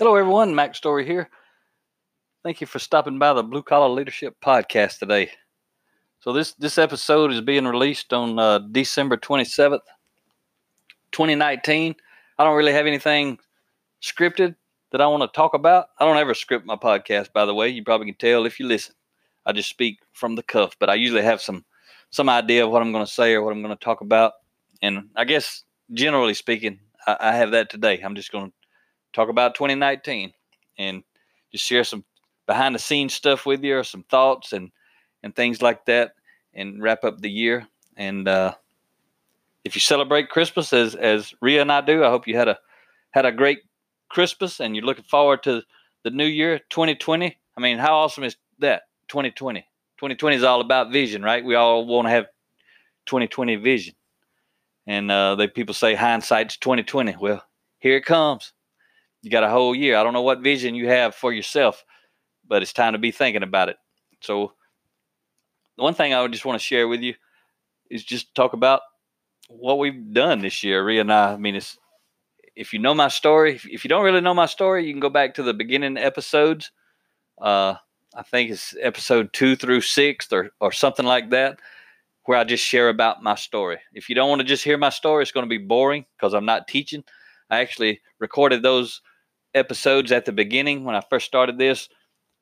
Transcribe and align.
Hello, 0.00 0.16
everyone. 0.16 0.56
Mac 0.56 0.74
Story 0.74 1.06
here. 1.06 1.30
Thank 2.42 2.60
you 2.60 2.66
for 2.66 2.80
stopping 2.80 3.16
by 3.16 3.32
the 3.32 3.44
Blue 3.44 3.62
Collar 3.62 3.88
Leadership 3.88 4.34
Podcast 4.44 4.98
today. 4.98 5.30
So 6.18 6.32
this 6.32 6.54
this 6.54 6.78
episode 6.78 7.30
is 7.30 7.40
being 7.40 7.64
released 7.64 8.12
on 8.12 8.36
uh, 8.36 8.58
December 8.58 9.16
twenty 9.16 9.44
seventh, 9.44 9.84
twenty 11.12 11.36
nineteen. 11.36 11.94
I 12.36 12.42
don't 12.42 12.56
really 12.56 12.72
have 12.72 12.86
anything 12.86 13.38
scripted 14.02 14.56
that 14.90 15.00
I 15.00 15.06
want 15.06 15.22
to 15.22 15.28
talk 15.28 15.54
about. 15.54 15.90
I 16.00 16.04
don't 16.04 16.16
ever 16.16 16.34
script 16.34 16.66
my 16.66 16.74
podcast, 16.74 17.32
by 17.32 17.44
the 17.44 17.54
way. 17.54 17.68
You 17.68 17.84
probably 17.84 18.06
can 18.06 18.16
tell 18.16 18.46
if 18.46 18.58
you 18.58 18.66
listen. 18.66 18.96
I 19.46 19.52
just 19.52 19.70
speak 19.70 20.00
from 20.12 20.34
the 20.34 20.42
cuff, 20.42 20.74
but 20.80 20.90
I 20.90 20.94
usually 20.94 21.22
have 21.22 21.40
some 21.40 21.64
some 22.10 22.28
idea 22.28 22.64
of 22.64 22.72
what 22.72 22.82
I'm 22.82 22.90
going 22.90 23.06
to 23.06 23.12
say 23.12 23.34
or 23.34 23.44
what 23.44 23.52
I'm 23.52 23.62
going 23.62 23.76
to 23.76 23.84
talk 23.84 24.00
about. 24.00 24.32
And 24.82 25.10
I 25.14 25.22
guess 25.22 25.62
generally 25.92 26.34
speaking, 26.34 26.80
I, 27.06 27.16
I 27.20 27.36
have 27.36 27.52
that 27.52 27.70
today. 27.70 28.00
I'm 28.02 28.16
just 28.16 28.32
going 28.32 28.50
to 28.50 28.52
talk 29.14 29.28
about 29.28 29.54
2019 29.54 30.32
and 30.78 31.02
just 31.52 31.64
share 31.64 31.84
some 31.84 32.04
behind 32.46 32.74
the 32.74 32.78
scenes 32.78 33.14
stuff 33.14 33.46
with 33.46 33.64
you 33.64 33.78
or 33.78 33.84
some 33.84 34.04
thoughts 34.04 34.52
and 34.52 34.70
and 35.22 35.34
things 35.34 35.62
like 35.62 35.86
that 35.86 36.12
and 36.52 36.82
wrap 36.82 37.04
up 37.04 37.18
the 37.20 37.30
year. 37.30 37.66
And 37.96 38.28
uh, 38.28 38.54
if 39.64 39.74
you 39.74 39.80
celebrate 39.80 40.28
christmas 40.28 40.72
as 40.72 40.94
as 40.94 41.34
Ria 41.40 41.62
and 41.62 41.72
i 41.72 41.80
do 41.80 42.04
i 42.04 42.10
hope 42.10 42.28
you 42.28 42.36
had 42.36 42.48
a 42.48 42.58
had 43.10 43.26
a 43.26 43.32
great 43.32 43.60
christmas 44.08 44.60
and 44.60 44.76
you're 44.76 44.84
looking 44.84 45.04
forward 45.04 45.42
to 45.42 45.62
the 46.04 46.10
new 46.10 46.26
year 46.26 46.60
2020 46.70 47.36
i 47.56 47.60
mean 47.60 47.78
how 47.78 47.94
awesome 47.94 48.24
is 48.24 48.36
that? 48.58 48.82
2020 49.08 49.60
2020 49.98 50.36
is 50.36 50.44
all 50.44 50.60
about 50.60 50.92
vision 50.92 51.22
right? 51.22 51.44
We 51.44 51.54
all 51.54 51.86
want 51.86 52.06
to 52.06 52.10
have 52.10 52.26
2020 53.06 53.56
vision. 53.56 53.94
And 54.86 55.10
uh, 55.10 55.34
they 55.34 55.48
people 55.48 55.74
say 55.74 55.94
hindsight's 55.94 56.56
2020 56.58 57.16
well 57.20 57.42
here 57.78 57.96
it 57.96 58.04
comes 58.04 58.52
you 59.24 59.30
got 59.30 59.44
a 59.44 59.50
whole 59.50 59.74
year. 59.74 59.96
I 59.96 60.02
don't 60.02 60.12
know 60.12 60.22
what 60.22 60.40
vision 60.40 60.74
you 60.74 60.88
have 60.88 61.14
for 61.14 61.32
yourself, 61.32 61.84
but 62.46 62.62
it's 62.62 62.72
time 62.72 62.92
to 62.92 62.98
be 62.98 63.10
thinking 63.10 63.42
about 63.42 63.70
it. 63.70 63.76
So, 64.20 64.52
the 65.76 65.82
one 65.82 65.94
thing 65.94 66.12
I 66.12 66.20
would 66.22 66.32
just 66.32 66.44
want 66.44 66.60
to 66.60 66.64
share 66.64 66.86
with 66.86 67.00
you 67.00 67.14
is 67.90 68.04
just 68.04 68.34
talk 68.34 68.52
about 68.52 68.80
what 69.48 69.78
we've 69.78 70.12
done 70.12 70.40
this 70.40 70.62
year. 70.62 70.84
Ria 70.84 71.00
and 71.00 71.12
I. 71.12 71.32
I 71.32 71.36
mean, 71.36 71.54
it's 71.54 71.78
if 72.54 72.72
you 72.72 72.78
know 72.78 72.94
my 72.94 73.08
story. 73.08 73.54
If, 73.54 73.66
if 73.66 73.84
you 73.84 73.88
don't 73.88 74.04
really 74.04 74.20
know 74.20 74.34
my 74.34 74.46
story, 74.46 74.86
you 74.86 74.92
can 74.92 75.00
go 75.00 75.10
back 75.10 75.34
to 75.34 75.42
the 75.42 75.54
beginning 75.54 75.96
episodes. 75.96 76.70
Uh, 77.40 77.74
I 78.14 78.22
think 78.22 78.50
it's 78.50 78.74
episode 78.80 79.32
two 79.32 79.56
through 79.56 79.80
six 79.80 80.32
or 80.32 80.50
or 80.60 80.70
something 80.70 81.06
like 81.06 81.30
that, 81.30 81.58
where 82.24 82.38
I 82.38 82.44
just 82.44 82.64
share 82.64 82.88
about 82.88 83.22
my 83.22 83.34
story. 83.34 83.78
If 83.92 84.08
you 84.08 84.14
don't 84.14 84.28
want 84.28 84.40
to 84.40 84.46
just 84.46 84.64
hear 84.64 84.78
my 84.78 84.90
story, 84.90 85.22
it's 85.22 85.32
going 85.32 85.46
to 85.46 85.58
be 85.58 85.64
boring 85.64 86.04
because 86.16 86.34
I'm 86.34 86.46
not 86.46 86.68
teaching. 86.68 87.04
I 87.50 87.60
actually 87.60 88.00
recorded 88.18 88.62
those 88.62 89.00
episodes 89.54 90.12
at 90.12 90.24
the 90.24 90.32
beginning 90.32 90.84
when 90.84 90.96
I 90.96 91.02
first 91.08 91.26
started 91.26 91.58
this, 91.58 91.88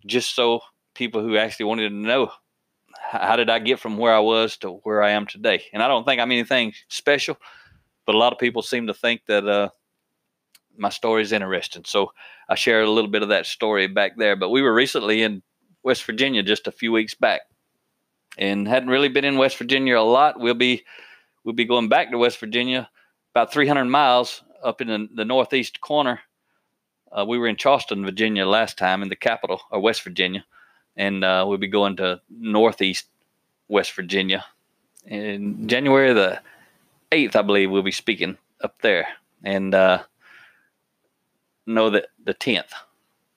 just 0.07 0.35
so 0.35 0.61
people 0.95 1.23
who 1.23 1.37
actually 1.37 1.67
wanted 1.67 1.89
to 1.91 1.95
know 1.95 2.31
how 3.01 3.37
did 3.37 3.51
I 3.51 3.59
get 3.59 3.79
from 3.79 3.99
where 3.99 4.15
I 4.15 4.21
was 4.21 4.57
to 4.59 4.73
where 4.85 5.03
I 5.03 5.11
am 5.11 5.27
today. 5.27 5.65
And 5.73 5.83
I 5.83 5.89
don't 5.89 6.05
think 6.05 6.21
I'm 6.21 6.33
anything 6.33 6.73
special, 6.89 7.37
but 8.07 8.15
a 8.15 8.19
lot 8.19 8.33
of 8.33 8.39
people 8.39 8.63
seem 8.63 8.87
to 8.87 8.95
think 8.95 9.23
that 9.27 9.47
uh, 9.47 9.69
my 10.77 10.89
story 10.89 11.23
is 11.23 11.33
interesting. 11.33 11.85
So 11.87 12.13
I 12.49 12.55
share 12.55 12.83
a 12.83 12.91
little 12.91 13.11
bit 13.11 13.23
of 13.23 13.29
that 13.29 13.47
story 13.47 13.87
back 13.87 14.17
there. 14.17 14.37
But 14.37 14.51
we 14.51 14.63
were 14.63 14.75
recently 14.75 15.23
in 15.23 15.43
West 15.83 16.05
Virginia 16.05 16.43
just 16.43 16.67
a 16.67 16.73
few 16.73 16.93
weeks 16.93 17.15
back, 17.15 17.43
and 18.39 18.67
hadn't 18.67 18.91
really 18.91 19.09
been 19.09 19.25
in 19.25 19.37
West 19.37 19.59
Virginia 19.59 19.99
a 19.99 20.01
lot. 20.01 20.41
We'll 20.41 20.55
be 20.55 20.85
we'll 21.45 21.55
be 21.55 21.65
going 21.65 21.89
back 21.89 22.11
to 22.11 22.19
West 22.19 22.39
Virginia 22.39 22.89
about 23.35 23.53
300 23.53 23.85
miles 23.87 24.43
up 24.63 24.81
in 24.81 24.89
the, 24.89 25.09
the 25.15 25.25
northeast 25.25 25.81
corner 25.81 26.21
uh, 27.13 27.25
we 27.27 27.39
were 27.39 27.47
in 27.47 27.57
Charleston, 27.57 28.05
Virginia 28.05 28.47
last 28.47 28.79
time 28.79 29.03
in 29.03 29.09
the 29.09 29.17
capital, 29.17 29.61
or 29.71 29.81
West 29.81 30.03
Virginia, 30.03 30.45
and 30.97 31.25
uh, 31.25 31.45
we'll 31.47 31.59
be 31.59 31.69
going 31.69 31.97
to 31.97 32.21
Northeast 32.31 33.07
West 33.69 33.93
Virginia 33.93 34.45
in 35.07 35.69
January 35.69 36.13
the 36.13 36.41
eighth, 37.11 37.37
I 37.37 37.43
believe. 37.43 37.71
We'll 37.71 37.83
be 37.83 37.93
speaking 37.93 38.39
up 38.63 38.81
there, 38.83 39.07
and 39.43 39.75
uh, 39.75 40.03
know 41.67 41.91
that 41.91 42.07
the 42.25 42.35
tenth. 42.35 42.73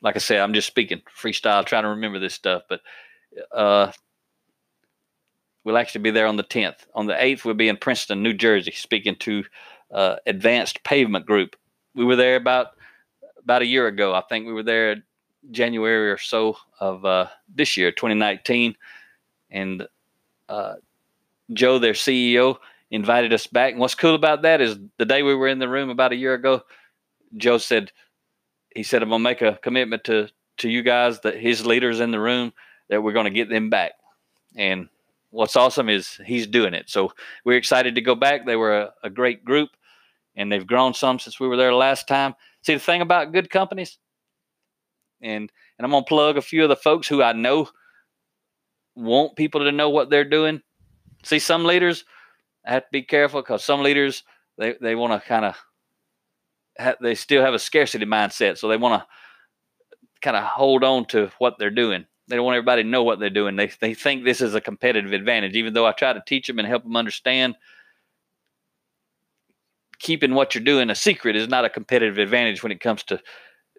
Like 0.02 0.16
I 0.16 0.20
said, 0.20 0.40
I'm 0.40 0.54
just 0.54 0.68
speaking 0.68 1.02
freestyle, 1.20 1.66
trying 1.66 1.84
to 1.84 1.90
remember 1.90 2.20
this 2.20 2.34
stuff, 2.34 2.64
but 2.70 2.82
uh, 3.52 3.92
we'll 5.64 5.78
actually 5.78 6.02
be 6.02 6.12
there 6.12 6.28
on 6.28 6.38
the 6.38 6.44
tenth. 6.44 6.86
On 6.94 7.08
the 7.08 7.22
eighth, 7.22 7.44
we'll 7.44 7.56
be 7.56 7.70
in 7.70 7.78
Princeton, 7.78 8.22
New 8.22 8.34
Jersey, 8.34 8.72
speaking 8.72 9.16
to 9.18 9.44
uh, 9.92 10.18
Advanced 10.28 10.84
Pavement 10.84 11.26
Group. 11.26 11.56
We 11.96 12.06
were 12.06 12.16
there 12.16 12.36
about 12.36 12.75
about 13.46 13.62
a 13.62 13.66
year 13.66 13.88
ago. 13.88 14.14
I 14.14 14.22
think 14.28 14.46
we 14.46 14.54
were 14.54 14.64
there 14.64 14.98
January 15.52 16.12
or 16.12 16.18
so 16.18 16.58
of 16.80 17.06
uh, 17.06 17.28
this 17.48 17.78
year, 17.78 17.92
2019, 17.92 18.76
and 19.52 19.88
uh, 20.50 20.74
Joe, 21.54 21.80
their 21.80 21.94
CEO, 21.94 22.58
invited 22.92 23.32
us 23.32 23.48
back. 23.48 23.72
And 23.72 23.80
what's 23.80 23.96
cool 23.96 24.16
about 24.16 24.42
that 24.42 24.62
is 24.62 24.78
the 24.98 25.06
day 25.06 25.24
we 25.24 25.36
were 25.36 25.48
in 25.48 25.60
the 25.60 25.70
room 25.70 25.90
about 25.90 26.12
a 26.12 26.16
year 26.16 26.34
ago, 26.34 26.64
Joe 27.38 27.58
said, 27.58 27.92
he 28.76 28.84
said, 28.84 29.04
I'm 29.04 29.10
gonna 29.10 29.24
make 29.24 29.42
a 29.42 29.60
commitment 29.62 30.04
to 30.06 30.30
to 30.58 30.70
you 30.70 30.82
guys 30.84 31.20
that 31.22 31.36
his 31.36 31.66
leaders 31.66 32.00
in 32.00 32.12
the 32.12 32.20
room 32.20 32.54
that 32.90 33.04
we're 33.04 33.14
gonna 33.14 33.30
get 33.30 33.50
them 33.50 33.70
back. 33.70 33.94
And 34.56 34.90
what's 35.32 35.56
awesome 35.56 35.90
is 35.90 36.20
he's 36.26 36.48
doing 36.48 36.74
it. 36.74 36.90
So 36.90 37.12
we're 37.44 37.58
excited 37.58 37.96
to 37.96 38.02
go 38.02 38.16
back. 38.16 38.46
They 38.46 38.56
were 38.56 38.78
a, 38.78 38.94
a 39.04 39.10
great 39.10 39.44
group 39.44 39.70
and 40.36 40.52
they've 40.52 40.66
grown 40.66 40.94
some 40.94 41.20
since 41.20 41.40
we 41.40 41.48
were 41.48 41.58
there 41.58 41.74
last 41.74 42.08
time. 42.08 42.36
See 42.66 42.74
the 42.74 42.80
thing 42.80 43.02
about 43.02 43.32
good 43.32 43.52
companies, 43.52 44.00
and 45.22 45.52
and 45.78 45.86
I'm 45.86 45.92
gonna 45.92 46.04
plug 46.04 46.38
a 46.38 46.42
few 46.42 46.64
of 46.64 46.70
the 46.70 46.76
folks 46.76 47.08
who 47.08 47.22
I 47.22 47.34
know 47.34 47.70
want 48.96 49.36
people 49.36 49.62
to 49.62 49.72
know 49.72 49.92
what 49.92 50.10
they're 50.10 50.24
doing. 50.24 50.62
See, 51.24 51.38
some 51.38 51.64
leaders 51.64 52.06
I 52.66 52.74
have 52.74 52.84
to 52.84 52.90
be 52.92 53.04
careful 53.04 53.42
because 53.44 53.64
some 53.64 53.84
leaders 53.84 54.24
they 54.58 54.76
they 54.82 54.96
want 54.96 55.14
to 55.14 55.28
kind 55.28 55.46
of 55.46 55.56
ha- 56.80 56.96
they 57.00 57.14
still 57.14 57.44
have 57.44 57.54
a 57.54 57.60
scarcity 57.60 58.06
mindset, 58.06 58.58
so 58.58 58.68
they 58.68 58.78
want 58.78 59.00
to 59.00 59.08
kind 60.24 60.36
of 60.36 60.44
hold 60.44 60.84
on 60.84 61.06
to 61.06 61.30
what 61.38 61.60
they're 61.60 61.70
doing. 61.70 62.06
They 62.28 62.36
don't 62.36 62.46
want 62.46 62.56
everybody 62.56 62.82
to 62.82 62.90
know 62.90 63.04
what 63.04 63.20
they're 63.20 63.30
doing. 63.30 63.56
They 63.56 63.72
they 63.80 63.94
think 63.94 64.24
this 64.24 64.42
is 64.42 64.56
a 64.56 64.62
competitive 64.62 65.14
advantage, 65.14 65.56
even 65.56 65.76
though 65.76 65.86
I 65.86 65.92
try 65.92 66.14
to 66.14 66.24
teach 66.26 66.48
them 66.48 66.58
and 66.58 66.68
help 66.68 66.82
them 66.82 66.96
understand 66.96 67.56
keeping 70.00 70.34
what 70.34 70.54
you're 70.54 70.64
doing 70.64 70.90
a 70.90 70.96
secret 70.96 71.36
is 71.36 71.48
not 71.48 71.66
a 71.66 71.70
competitive 71.70 72.18
advantage 72.18 72.64
when 72.64 72.72
it 72.72 72.80
comes 72.80 73.04
to 73.04 73.20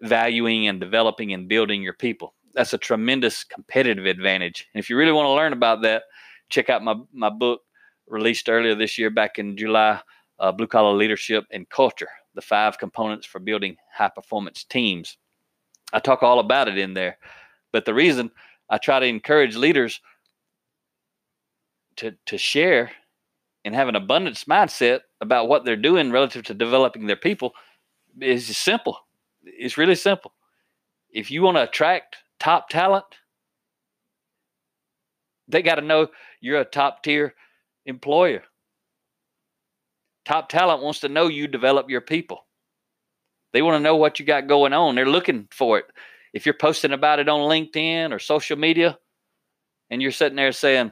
valuing 0.01 0.67
and 0.67 0.79
developing 0.79 1.33
and 1.33 1.47
building 1.47 1.81
your 1.81 1.93
people. 1.93 2.33
That's 2.53 2.73
a 2.73 2.77
tremendous 2.77 3.43
competitive 3.43 4.05
advantage. 4.05 4.67
And 4.73 4.79
if 4.79 4.89
you 4.89 4.97
really 4.97 5.11
want 5.11 5.25
to 5.27 5.31
learn 5.31 5.53
about 5.53 5.81
that, 5.83 6.03
check 6.49 6.69
out 6.69 6.83
my, 6.83 6.95
my 7.13 7.29
book 7.29 7.61
released 8.07 8.49
earlier 8.49 8.75
this 8.75 8.97
year 8.97 9.09
back 9.09 9.37
in 9.37 9.57
July 9.57 10.01
uh, 10.39 10.51
Blue 10.51 10.67
Collar 10.67 10.95
Leadership 10.95 11.45
and 11.51 11.69
Culture 11.69 12.09
The 12.35 12.41
Five 12.41 12.77
Components 12.77 13.25
for 13.25 13.39
Building 13.39 13.75
High 13.93 14.09
Performance 14.09 14.63
Teams. 14.63 15.17
I 15.93 15.99
talk 15.99 16.23
all 16.23 16.39
about 16.39 16.67
it 16.67 16.77
in 16.77 16.93
there. 16.93 17.17
But 17.71 17.85
the 17.85 17.93
reason 17.93 18.31
I 18.69 18.77
try 18.77 18.99
to 18.99 19.05
encourage 19.05 19.55
leaders 19.55 20.01
to, 21.97 22.15
to 22.27 22.37
share 22.37 22.91
and 23.65 23.75
have 23.75 23.87
an 23.87 23.95
abundance 23.95 24.45
mindset 24.45 25.01
about 25.21 25.47
what 25.47 25.65
they're 25.65 25.75
doing 25.75 26.11
relative 26.11 26.43
to 26.45 26.53
developing 26.53 27.07
their 27.07 27.15
people 27.15 27.53
is 28.21 28.55
simple. 28.57 28.97
It's 29.43 29.77
really 29.77 29.95
simple. 29.95 30.33
If 31.09 31.31
you 31.31 31.41
want 31.41 31.57
to 31.57 31.63
attract 31.63 32.17
top 32.39 32.69
talent, 32.69 33.05
they 35.47 35.61
got 35.61 35.75
to 35.75 35.81
know 35.81 36.07
you're 36.41 36.59
a 36.59 36.65
top 36.65 37.03
tier 37.03 37.33
employer. 37.85 38.43
Top 40.25 40.49
talent 40.49 40.83
wants 40.83 40.99
to 40.99 41.09
know 41.09 41.27
you 41.27 41.47
develop 41.47 41.89
your 41.89 42.01
people. 42.01 42.45
They 43.53 43.61
want 43.61 43.75
to 43.75 43.83
know 43.83 43.95
what 43.95 44.19
you 44.19 44.25
got 44.25 44.47
going 44.47 44.73
on. 44.73 44.95
They're 44.95 45.05
looking 45.05 45.47
for 45.51 45.79
it. 45.79 45.85
If 46.33 46.45
you're 46.45 46.53
posting 46.53 46.91
about 46.91 47.19
it 47.19 47.29
on 47.29 47.39
LinkedIn 47.39 48.11
or 48.11 48.19
social 48.19 48.57
media 48.57 48.97
and 49.89 50.01
you're 50.01 50.11
sitting 50.11 50.35
there 50.35 50.51
saying, 50.51 50.91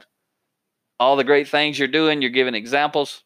all 0.98 1.16
the 1.16 1.24
great 1.24 1.48
things 1.48 1.78
you're 1.78 1.88
doing, 1.88 2.22
you're 2.22 2.30
giving 2.30 2.54
examples. 2.54 3.22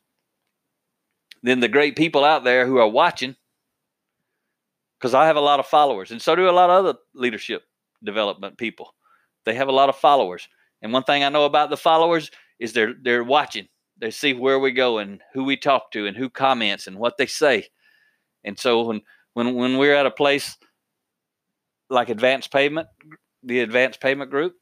Then 1.43 1.61
the 1.61 1.69
great 1.69 1.97
people 1.97 2.25
out 2.25 2.45
there 2.45 2.67
who 2.67 2.79
are 2.79 2.89
watching, 2.89 3.37
because 4.99 5.15
I 5.15 5.27
have 5.27 5.37
a 5.37 5.41
lot 5.41 5.61
of 5.61 5.67
followers, 5.67 6.11
and 6.11 6.21
so 6.21 6.37
do 6.37 6.49
a 6.49 6.53
lot 6.53 6.71
of 6.71 6.85
other 6.85 6.99
leadership 7.15 7.63
development 8.05 8.59
people. 8.59 8.95
They 9.45 9.55
have 9.55 9.69
a 9.69 9.73
lot 9.73 9.89
of 9.89 9.97
followers, 9.97 10.49
and 10.83 10.93
one 10.93 11.05
thing 11.05 11.25
I 11.25 11.31
know 11.31 11.47
about 11.47 11.71
the 11.71 11.77
followers 11.77 12.31
is 12.59 12.73
they're 12.73 12.95
they're 13.03 13.25
watching. 13.25 13.69
They 13.99 14.11
see 14.11 14.33
where 14.33 14.59
we 14.59 14.73
go 14.73 14.99
and 14.99 15.21
who 15.35 15.45
we 15.45 15.57
talk 15.57 15.91
to 15.93 16.07
and 16.07 16.17
who 16.17 16.31
comments 16.31 16.87
and 16.87 16.99
what 16.99 17.17
they 17.17 17.27
say. 17.27 17.69
And 18.45 18.59
so 18.59 18.83
when 18.83 19.03
when 19.35 19.55
when 19.55 19.79
we're 19.79 19.95
at 19.95 20.07
a 20.07 20.11
place 20.11 20.57
like 21.89 22.09
Advanced 22.09 22.53
Pavement, 22.53 22.89
the 23.43 23.61
Advanced 23.61 24.01
Pavement 24.01 24.31
group, 24.31 24.55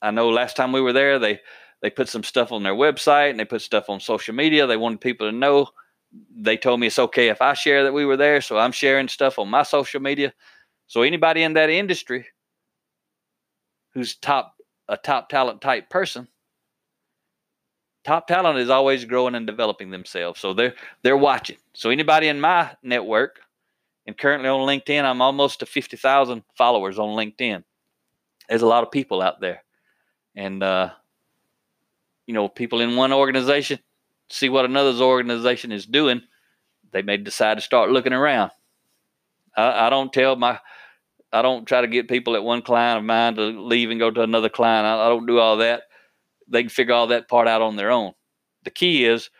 I 0.00 0.10
know 0.10 0.28
last 0.28 0.56
time 0.56 0.72
we 0.72 0.80
were 0.80 0.92
there, 0.92 1.18
they 1.18 1.40
they 1.80 1.90
put 1.90 2.08
some 2.08 2.24
stuff 2.24 2.52
on 2.52 2.62
their 2.62 2.74
website 2.74 3.30
and 3.30 3.38
they 3.38 3.44
put 3.44 3.62
stuff 3.62 3.88
on 3.88 4.00
social 4.00 4.34
media. 4.34 4.66
They 4.66 4.76
wanted 4.76 5.00
people 5.00 5.30
to 5.30 5.36
know. 5.36 5.68
They 6.34 6.56
told 6.56 6.80
me 6.80 6.88
it's 6.88 6.98
okay 6.98 7.28
if 7.28 7.42
I 7.42 7.54
share 7.54 7.84
that 7.84 7.92
we 7.92 8.04
were 8.04 8.16
there, 8.16 8.40
so 8.40 8.58
I'm 8.58 8.72
sharing 8.72 9.08
stuff 9.08 9.38
on 9.38 9.48
my 9.48 9.62
social 9.62 10.00
media. 10.00 10.32
So 10.86 11.02
anybody 11.02 11.42
in 11.42 11.52
that 11.52 11.70
industry 11.70 12.26
who's 13.92 14.16
top 14.16 14.54
a 14.88 14.96
top 14.96 15.28
talent 15.28 15.60
type 15.60 15.90
person, 15.90 16.28
top 18.04 18.26
talent 18.26 18.58
is 18.58 18.70
always 18.70 19.04
growing 19.04 19.34
and 19.34 19.46
developing 19.46 19.90
themselves. 19.90 20.40
So 20.40 20.54
they're 20.54 20.74
they're 21.02 21.16
watching. 21.16 21.58
So 21.74 21.90
anybody 21.90 22.28
in 22.28 22.40
my 22.40 22.74
network, 22.82 23.40
and 24.06 24.16
currently 24.16 24.48
on 24.48 24.66
LinkedIn, 24.66 25.04
I'm 25.04 25.20
almost 25.20 25.60
to 25.60 25.66
fifty 25.66 25.98
thousand 25.98 26.42
followers 26.56 26.98
on 26.98 27.10
LinkedIn. 27.10 27.62
There's 28.48 28.62
a 28.62 28.66
lot 28.66 28.82
of 28.82 28.90
people 28.90 29.20
out 29.20 29.42
there, 29.42 29.62
and 30.34 30.62
uh, 30.62 30.90
you 32.28 32.34
know, 32.34 32.46
people 32.46 32.82
in 32.82 32.94
one 32.94 33.12
organization 33.12 33.78
see 34.28 34.50
what 34.50 34.66
another's 34.66 35.00
organization 35.00 35.72
is 35.72 35.86
doing, 35.86 36.20
they 36.92 37.00
may 37.00 37.16
decide 37.16 37.54
to 37.54 37.62
start 37.62 37.90
looking 37.90 38.12
around. 38.12 38.50
I, 39.56 39.86
I 39.86 39.90
don't 39.90 40.12
tell 40.12 40.36
my 40.36 40.60
I 41.32 41.40
don't 41.40 41.66
try 41.66 41.80
to 41.80 41.86
get 41.86 42.08
people 42.08 42.36
at 42.36 42.44
one 42.44 42.60
client 42.62 42.98
of 42.98 43.04
mine 43.04 43.34
to 43.36 43.46
leave 43.46 43.90
and 43.90 43.98
go 43.98 44.10
to 44.10 44.22
another 44.22 44.50
client. 44.50 44.86
I, 44.86 45.06
I 45.06 45.08
don't 45.08 45.26
do 45.26 45.38
all 45.38 45.56
that. 45.56 45.84
They 46.48 46.62
can 46.62 46.68
figure 46.68 46.94
all 46.94 47.06
that 47.08 47.28
part 47.28 47.48
out 47.48 47.62
on 47.62 47.76
their 47.76 47.90
own. 47.90 48.12
The 48.64 48.70
key 48.70 49.06
is 49.06 49.30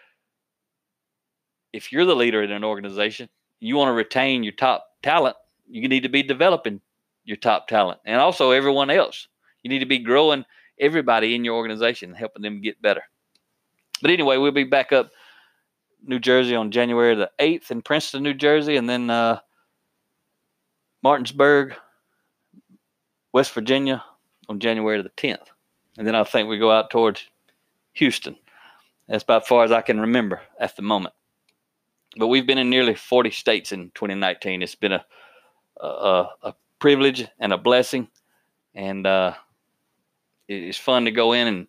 if 1.75 1.93
you're 1.93 2.07
the 2.07 2.17
leader 2.17 2.43
in 2.43 2.51
an 2.51 2.65
organization, 2.65 3.29
you 3.61 3.77
want 3.77 3.89
to 3.89 3.93
retain 3.93 4.43
your 4.43 4.55
top 4.55 4.87
talent, 5.03 5.37
you 5.69 5.87
need 5.89 6.05
to 6.05 6.09
be 6.09 6.23
developing 6.23 6.81
your 7.25 7.37
top 7.37 7.69
talent 7.69 8.01
and 8.07 8.19
also 8.19 8.51
everyone 8.51 8.89
else. 8.89 9.29
You 9.63 9.69
need 9.69 9.81
to 9.81 9.87
be 9.87 9.99
growing 9.99 10.47
everybody 10.81 11.35
in 11.35 11.45
your 11.45 11.57
organization, 11.57 12.15
helping 12.15 12.43
them 12.43 12.61
get 12.61 12.81
better. 12.81 13.03
But 14.01 14.11
anyway, 14.11 14.37
we'll 14.37 14.53
be 14.53 14.65
back 14.65 14.93
up 14.93 15.11
New 16.05 16.19
Jersey 16.19 16.55
on 16.55 16.71
January 16.71 17.15
the 17.15 17.31
8th 17.39 17.71
in 17.71 17.83
Princeton, 17.83 18.23
New 18.23 18.35
Jersey, 18.35 18.77
and 18.77 18.89
then 18.89 19.11
uh, 19.11 19.41
Martinsburg, 21.03 21.75
West 23.33 23.53
Virginia 23.53 24.05
on 24.49 24.61
January 24.61 25.03
the 25.03 25.11
10th. 25.11 25.47
And 25.97 26.07
then 26.07 26.15
I 26.15 26.23
think 26.25 26.49
we 26.49 26.59
go 26.59 26.71
out 26.71 26.91
towards 26.91 27.27
Houston. 27.95 28.37
That's 29.09 29.25
about 29.25 29.43
as 29.43 29.49
far 29.49 29.65
as 29.65 29.73
I 29.73 29.81
can 29.81 30.01
remember 30.01 30.43
at 30.61 30.77
the 30.77 30.83
moment. 30.83 31.15
But 32.17 32.29
we've 32.29 32.47
been 32.47 32.59
in 32.59 32.71
nearly 32.71 32.95
40 32.95 33.31
states 33.31 33.73
in 33.73 33.91
2019. 33.95 34.63
It's 34.63 34.75
been 34.75 34.93
a 34.93 35.05
a, 35.81 36.29
a 36.43 36.55
privilege 36.79 37.27
and 37.39 37.53
a 37.53 37.59
blessing, 37.59 38.09
and 38.75 39.07
uh, 39.07 39.35
it's 40.49 40.79
fun 40.79 41.05
to 41.05 41.11
go 41.11 41.33
in 41.33 41.47
and 41.47 41.67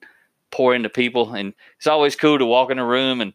pour 0.52 0.74
into 0.74 0.90
people. 0.90 1.34
And 1.34 1.54
it's 1.78 1.88
always 1.88 2.16
cool 2.16 2.40
to 2.40 2.46
walk 2.46 2.72
in 2.72 2.80
a 2.80 2.86
room 2.86 3.22
and 3.22 3.34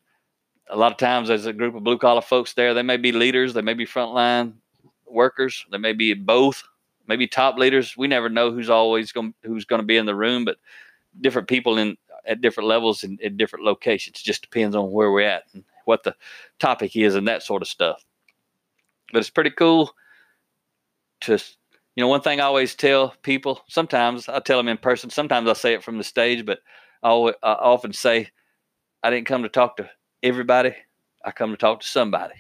a 0.70 0.76
lot 0.76 0.93
of 0.93 0.99
times 0.99 1.29
there's 1.29 1.46
a 1.46 1.52
group 1.52 1.75
of 1.75 1.85
blue 1.85 1.99
collar 1.99 2.23
folks 2.23 2.55
there. 2.55 2.75
They 2.75 2.82
may 2.82 2.96
be 2.96 3.12
leaders, 3.12 3.55
they 3.55 3.62
may 3.62 3.75
be 3.75 3.87
frontline 3.87 4.55
workers. 5.06 5.64
They 5.70 5.79
may 5.79 5.93
be 5.93 6.14
both, 6.14 6.64
maybe 7.06 7.26
top 7.26 7.56
leaders. 7.56 7.96
We 7.96 8.08
never 8.08 8.29
know 8.29 8.50
who's 8.50 8.70
always 8.70 9.12
going 9.12 9.35
who's 9.43 9.64
going 9.64 9.81
to 9.81 9.87
be 9.87 9.96
in 9.96 10.06
the 10.06 10.14
room, 10.14 10.44
but 10.44 10.58
different 11.20 11.49
people 11.49 11.79
in 11.79 11.97
at 12.26 12.40
different 12.40 12.69
levels 12.69 13.05
and 13.05 13.20
in 13.20 13.37
different 13.37 13.64
locations. 13.64 14.19
It 14.19 14.25
just 14.25 14.43
depends 14.43 14.75
on 14.75 14.90
where 14.90 15.11
we're 15.11 15.29
at 15.29 15.44
and 15.52 15.64
what 15.85 16.02
the 16.02 16.14
topic 16.58 16.97
is 16.97 17.14
and 17.14 17.29
that 17.29 17.43
sort 17.43 17.62
of 17.62 17.69
stuff. 17.69 18.05
But 19.12 19.19
it's 19.19 19.31
pretty 19.31 19.50
cool 19.50 19.94
to 21.23 21.38
you 21.94 22.02
know 22.02 22.08
one 22.08 22.20
thing 22.20 22.41
I 22.41 22.44
always 22.44 22.75
tell 22.75 23.14
people. 23.23 23.62
Sometimes 23.69 24.29
I 24.29 24.41
tell 24.41 24.58
them 24.58 24.69
in 24.69 24.79
person. 24.79 25.11
Sometimes 25.11 25.49
I 25.49 25.52
say 25.52 25.75
it 25.75 25.85
from 25.85 25.99
the 25.99 26.05
stage, 26.05 26.44
but 26.44 26.61
I, 27.02 27.08
always, 27.08 27.35
I 27.43 27.52
often 27.52 27.93
say 27.93 28.31
I 29.02 29.11
didn't 29.11 29.26
come 29.26 29.43
to 29.43 29.49
talk 29.49 29.76
to 29.76 29.91
everybody. 30.23 30.75
I 31.25 31.31
come 31.31 31.50
to 31.50 31.56
talk 31.56 31.81
to 31.81 31.87
somebody 31.87 32.35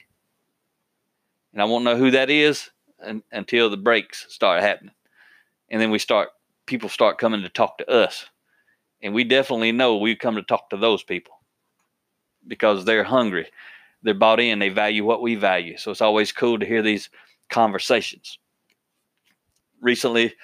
and 1.54 1.62
I 1.62 1.64
won't 1.66 1.84
know 1.84 1.96
who 1.96 2.10
that 2.10 2.28
is 2.28 2.70
and, 3.00 3.22
until 3.32 3.70
the 3.70 3.76
breaks 3.76 4.26
start 4.28 4.60
happening, 4.62 4.94
and 5.70 5.80
then 5.80 5.90
we 5.90 5.98
start 5.98 6.30
people 6.66 6.88
start 6.88 7.18
coming 7.18 7.42
to 7.42 7.48
talk 7.48 7.78
to 7.78 7.88
us, 7.88 8.26
and 9.02 9.14
we 9.14 9.24
definitely 9.24 9.72
know 9.72 9.96
we 9.96 10.16
come 10.16 10.34
to 10.34 10.42
talk 10.42 10.68
to 10.70 10.76
those 10.76 11.02
people 11.02 11.34
because 12.46 12.84
they're 12.84 13.04
hungry, 13.04 13.46
they're 14.02 14.14
bought 14.14 14.40
in, 14.40 14.58
they 14.58 14.68
value 14.68 15.04
what 15.04 15.22
we 15.22 15.34
value. 15.34 15.78
So 15.78 15.90
it's 15.90 16.02
always 16.02 16.32
cool 16.32 16.58
to 16.58 16.66
hear 16.66 16.82
these 16.82 17.08
conversations. 17.48 18.38
Recently, 19.84 20.34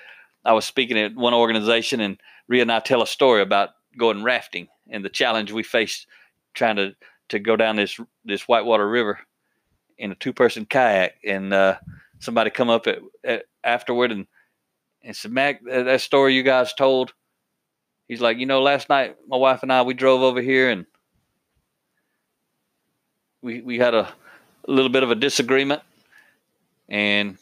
I 0.45 0.53
was 0.53 0.67
speaking 0.67 0.99
at 0.99 1.17
one 1.17 1.33
organization, 1.33 2.01
and 2.01 2.21
Ria 2.47 2.63
and 2.63 2.71
I 2.71 2.81
tell 2.81 3.03
a 3.03 3.07
story 3.07 3.41
about 3.41 3.71
going 3.99 4.23
rafting 4.23 4.69
and 4.91 5.03
the 5.03 5.09
challenge 5.09 5.51
we 5.51 5.63
faced 5.63 6.07
trying 6.53 6.77
to 6.77 6.95
to 7.31 7.39
go 7.39 7.57
down 7.57 7.77
this 7.77 7.99
this 8.25 8.43
whitewater 8.43 8.89
river 8.89 9.19
in 9.97 10.13
a 10.13 10.15
two 10.15 10.35
person 10.35 10.67
kayak, 10.67 11.15
and 11.25 11.55
uh, 11.55 11.79
somebody 12.19 12.51
come 12.51 12.69
up 12.69 12.87
at, 12.87 12.99
at, 13.25 13.45
afterward 13.65 14.13
and 14.13 14.27
and 15.03 15.17
said, 15.17 15.33
"Mac, 15.33 15.65
that, 15.65 15.85
that 15.85 16.01
story 16.03 16.35
you 16.35 16.43
guys 16.43 16.75
told." 16.75 17.15
He's 18.09 18.21
like, 18.21 18.39
you 18.39 18.47
know, 18.47 18.61
last 18.61 18.91
night 18.91 19.17
my 19.27 19.39
wife 19.39 19.63
and 19.63 19.73
I 19.73 19.83
we 19.83 19.95
drove 19.95 20.21
over 20.21 20.43
here 20.43 20.69
and 20.69 20.85
we 23.41 23.63
we 23.63 23.79
had 23.79 23.95
a, 23.95 24.07
a 24.69 24.71
little 24.71 24.91
bit 24.91 25.03
of 25.03 25.11
a 25.11 25.15
disagreement, 25.15 25.81
and 26.91 27.39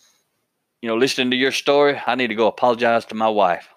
you 0.81 0.89
know, 0.89 0.97
listening 0.97 1.31
to 1.31 1.37
your 1.37 1.53
story, 1.53 2.01
I 2.07 2.15
need 2.15 2.29
to 2.29 2.35
go 2.35 2.47
apologize 2.47 3.05
to 3.07 3.15
my 3.15 3.29
wife 3.29 3.69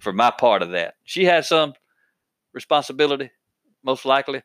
for 0.00 0.12
my 0.12 0.30
part 0.30 0.62
of 0.62 0.70
that. 0.70 0.94
She 1.04 1.24
has 1.26 1.48
some 1.48 1.74
responsibility, 2.52 3.30
most 3.82 4.04
likely, 4.04 4.42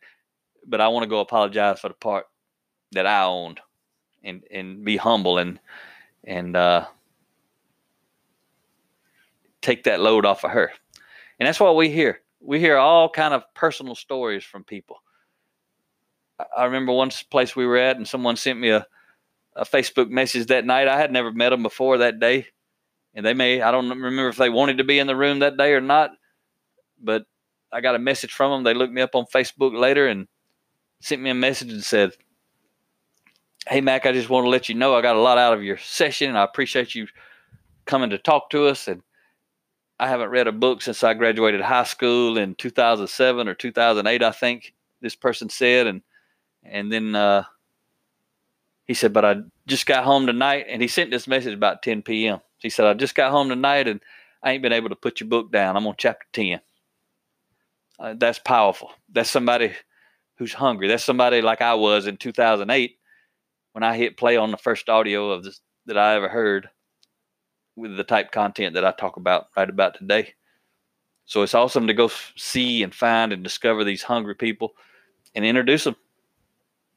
but 0.65 0.81
I 0.81 0.89
want 0.89 1.03
to 1.03 1.09
go 1.09 1.19
apologize 1.19 1.79
for 1.79 1.89
the 1.89 1.93
part 1.93 2.25
that 2.91 3.05
I 3.05 3.23
owned 3.23 3.59
and 4.23 4.43
and 4.51 4.83
be 4.83 4.97
humble 4.97 5.37
and 5.37 5.59
and 6.23 6.55
uh, 6.55 6.85
take 9.61 9.83
that 9.83 10.01
load 10.01 10.25
off 10.25 10.43
of 10.43 10.51
her. 10.51 10.71
And 11.39 11.47
that's 11.47 11.59
what 11.59 11.75
we 11.75 11.89
hear. 11.89 12.21
We 12.41 12.59
hear 12.59 12.77
all 12.77 13.09
kind 13.09 13.33
of 13.33 13.43
personal 13.53 13.95
stories 13.95 14.43
from 14.43 14.63
people. 14.63 14.97
I 16.55 16.65
remember 16.65 16.93
one 16.93 17.11
place 17.29 17.55
we 17.55 17.65
were 17.65 17.77
at, 17.77 17.97
and 17.97 18.07
someone 18.07 18.37
sent 18.37 18.59
me 18.59 18.69
a, 18.69 18.85
a 19.59 19.65
Facebook 19.65 20.09
message 20.09 20.47
that 20.47 20.65
night. 20.65 20.87
I 20.87 20.97
had 20.97 21.11
never 21.11 21.31
met 21.31 21.49
them 21.49 21.63
before 21.63 21.99
that 21.99 22.19
day, 22.19 22.47
and 23.13 23.25
they 23.25 23.33
may 23.33 23.61
I 23.61 23.71
don't 23.71 23.89
remember 23.89 24.29
if 24.29 24.37
they 24.37 24.49
wanted 24.49 24.77
to 24.77 24.83
be 24.83 24.99
in 24.99 25.07
the 25.07 25.15
room 25.15 25.39
that 25.39 25.57
day 25.57 25.73
or 25.73 25.81
not, 25.81 26.11
but 26.99 27.25
I 27.71 27.81
got 27.81 27.95
a 27.95 27.99
message 27.99 28.31
from 28.31 28.51
them. 28.51 28.63
They 28.63 28.73
looked 28.73 28.93
me 28.93 29.01
up 29.01 29.15
on 29.15 29.25
Facebook 29.25 29.77
later 29.77 30.07
and 30.07 30.27
sent 31.01 31.21
me 31.21 31.29
a 31.29 31.35
message 31.35 31.71
and 31.71 31.83
said, 31.83 32.13
Hey, 33.67 33.81
Mac, 33.81 34.05
I 34.05 34.13
just 34.13 34.29
want 34.29 34.45
to 34.45 34.49
let 34.49 34.69
you 34.69 34.75
know 34.75 34.95
I 34.95 35.01
got 35.01 35.17
a 35.17 35.21
lot 35.21 35.37
out 35.37 35.53
of 35.53 35.63
your 35.63 35.77
session. 35.77 36.29
And 36.29 36.37
I 36.37 36.43
appreciate 36.43 36.95
you 36.95 37.07
coming 37.85 38.09
to 38.11 38.17
talk 38.17 38.49
to 38.51 38.65
us. 38.65 38.87
And 38.87 39.03
I 39.99 40.07
haven't 40.07 40.29
read 40.29 40.47
a 40.47 40.53
book 40.53 40.81
since 40.81 41.03
I 41.03 41.13
graduated 41.13 41.61
high 41.61 41.83
school 41.83 42.37
in 42.37 42.55
2007 42.55 43.47
or 43.47 43.53
2008, 43.53 44.23
I 44.23 44.31
think 44.31 44.73
this 45.01 45.15
person 45.15 45.49
said. 45.49 45.87
And, 45.87 46.01
and 46.63 46.91
then 46.91 47.15
uh, 47.15 47.43
he 48.89 48.95
said, 48.95 49.13
But 49.13 49.23
I 49.23 49.35
just 49.67 49.85
got 49.85 50.03
home 50.03 50.25
tonight. 50.25 50.65
And 50.67 50.81
he 50.81 50.87
sent 50.87 51.11
this 51.11 51.27
message 51.27 51.53
about 51.53 51.83
10 51.83 52.01
p.m. 52.01 52.39
He 52.57 52.71
said, 52.71 52.87
I 52.87 52.95
just 52.95 53.13
got 53.13 53.29
home 53.29 53.47
tonight 53.47 53.87
and 53.87 54.01
I 54.41 54.51
ain't 54.51 54.63
been 54.63 54.73
able 54.73 54.89
to 54.89 54.95
put 54.95 55.19
your 55.19 55.29
book 55.29 55.51
down. 55.51 55.77
I'm 55.77 55.85
on 55.85 55.93
chapter 55.95 56.25
10. 56.33 56.59
Uh, 57.99 58.15
that's 58.17 58.39
powerful. 58.39 58.89
That's 59.07 59.29
somebody 59.29 59.73
who's 60.39 60.53
hungry. 60.53 60.87
That's 60.87 61.03
somebody 61.03 61.43
like 61.43 61.61
I 61.61 61.75
was 61.75 62.07
in 62.07 62.17
2008 62.17 62.97
when 63.73 63.83
I 63.83 63.95
hit 63.95 64.17
play 64.17 64.37
on 64.37 64.49
the 64.49 64.57
first 64.57 64.89
audio 64.89 65.29
of 65.29 65.43
this 65.43 65.61
that 65.85 65.97
I 65.97 66.15
ever 66.15 66.27
heard 66.27 66.69
with 67.75 67.95
the 67.95 68.03
type 68.03 68.31
content 68.31 68.73
that 68.73 68.85
I 68.85 68.91
talk 68.91 69.17
about 69.17 69.49
right 69.55 69.69
about 69.69 69.99
today. 69.99 70.33
So 71.25 71.43
it's 71.43 71.53
awesome 71.53 71.85
to 71.85 71.93
go 71.93 72.09
see 72.35 72.81
and 72.81 72.93
find 72.93 73.33
and 73.33 73.43
discover 73.43 73.83
these 73.83 74.01
hungry 74.01 74.33
people 74.33 74.71
and 75.35 75.45
introduce 75.45 75.83
them 75.83 75.95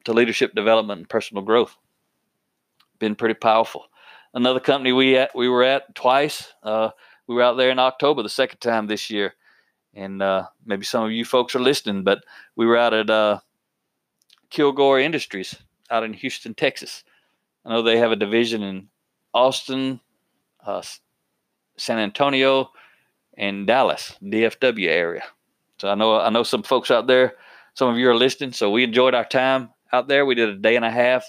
to 0.04 0.12
leadership 0.12 0.54
development 0.54 0.98
and 0.98 1.08
personal 1.08 1.42
growth. 1.42 1.76
Been 2.98 3.14
pretty 3.14 3.34
powerful. 3.34 3.86
Another 4.34 4.60
company 4.60 4.92
we 4.92 5.16
at 5.16 5.34
we 5.34 5.48
were 5.48 5.62
at 5.62 5.94
twice. 5.94 6.52
Uh, 6.62 6.90
we 7.26 7.34
were 7.34 7.42
out 7.42 7.56
there 7.56 7.70
in 7.70 7.78
October 7.78 8.22
the 8.22 8.28
second 8.28 8.58
time 8.58 8.86
this 8.86 9.10
year, 9.10 9.34
and 9.94 10.22
uh, 10.22 10.46
maybe 10.64 10.84
some 10.84 11.04
of 11.04 11.12
you 11.12 11.24
folks 11.24 11.54
are 11.54 11.60
listening, 11.60 12.02
but 12.04 12.24
we 12.56 12.66
were 12.66 12.76
out 12.76 12.94
at 12.94 13.10
uh, 13.10 13.40
Kilgore 14.50 15.00
Industries 15.00 15.56
out 15.90 16.04
in 16.04 16.14
Houston, 16.14 16.54
Texas. 16.54 17.04
I 17.64 17.70
know 17.70 17.82
they 17.82 17.98
have 17.98 18.12
a 18.12 18.16
division 18.16 18.62
in 18.62 18.88
Austin, 19.34 20.00
uh, 20.64 20.82
San 21.76 21.98
Antonio, 21.98 22.70
and 23.36 23.66
Dallas, 23.66 24.16
DFW 24.22 24.88
area. 24.88 25.22
So 25.78 25.88
I 25.88 25.94
know 25.94 26.18
I 26.18 26.30
know 26.30 26.42
some 26.42 26.62
folks 26.62 26.90
out 26.90 27.06
there. 27.06 27.34
Some 27.74 27.88
of 27.88 27.98
you 27.98 28.08
are 28.08 28.16
listening. 28.16 28.52
So 28.52 28.70
we 28.70 28.84
enjoyed 28.84 29.14
our 29.14 29.24
time 29.24 29.70
out 29.92 30.08
there. 30.08 30.26
We 30.26 30.34
did 30.34 30.48
a 30.48 30.56
day 30.56 30.76
and 30.76 30.84
a 30.84 30.90
half 30.90 31.24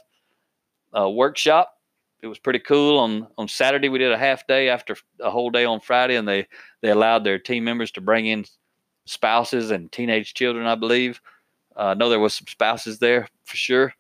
uh, 0.98 1.10
workshop. 1.10 1.74
It 2.22 2.27
was 2.27 2.39
pretty 2.39 2.60
cool. 2.60 3.00
On 3.00 3.27
on 3.38 3.48
Saturday 3.48 3.89
we 3.89 4.00
did 4.00 4.12
a 4.12 4.17
half 4.17 4.48
day 4.48 4.70
after 4.70 4.96
a 5.20 5.29
whole 5.29 5.50
day 5.50 5.65
on 5.65 5.82
Friday, 5.82 6.15
and 6.15 6.27
they 6.27 6.48
they 6.82 6.89
allowed 6.89 7.24
their 7.24 7.39
team 7.39 7.63
members 7.65 7.91
to 7.91 8.01
bring 8.01 8.25
in 8.27 8.46
spouses 9.05 9.72
and 9.72 9.91
teenage 9.91 10.34
children. 10.34 10.65
I 10.65 10.75
believe. 10.75 11.22
Uh, 11.75 11.88
I 11.88 11.93
know 11.96 12.10
there 12.10 12.20
was 12.20 12.36
some 12.36 12.48
spouses 12.48 13.00
there 13.00 13.27
for 13.43 13.58
sure, 13.58 13.93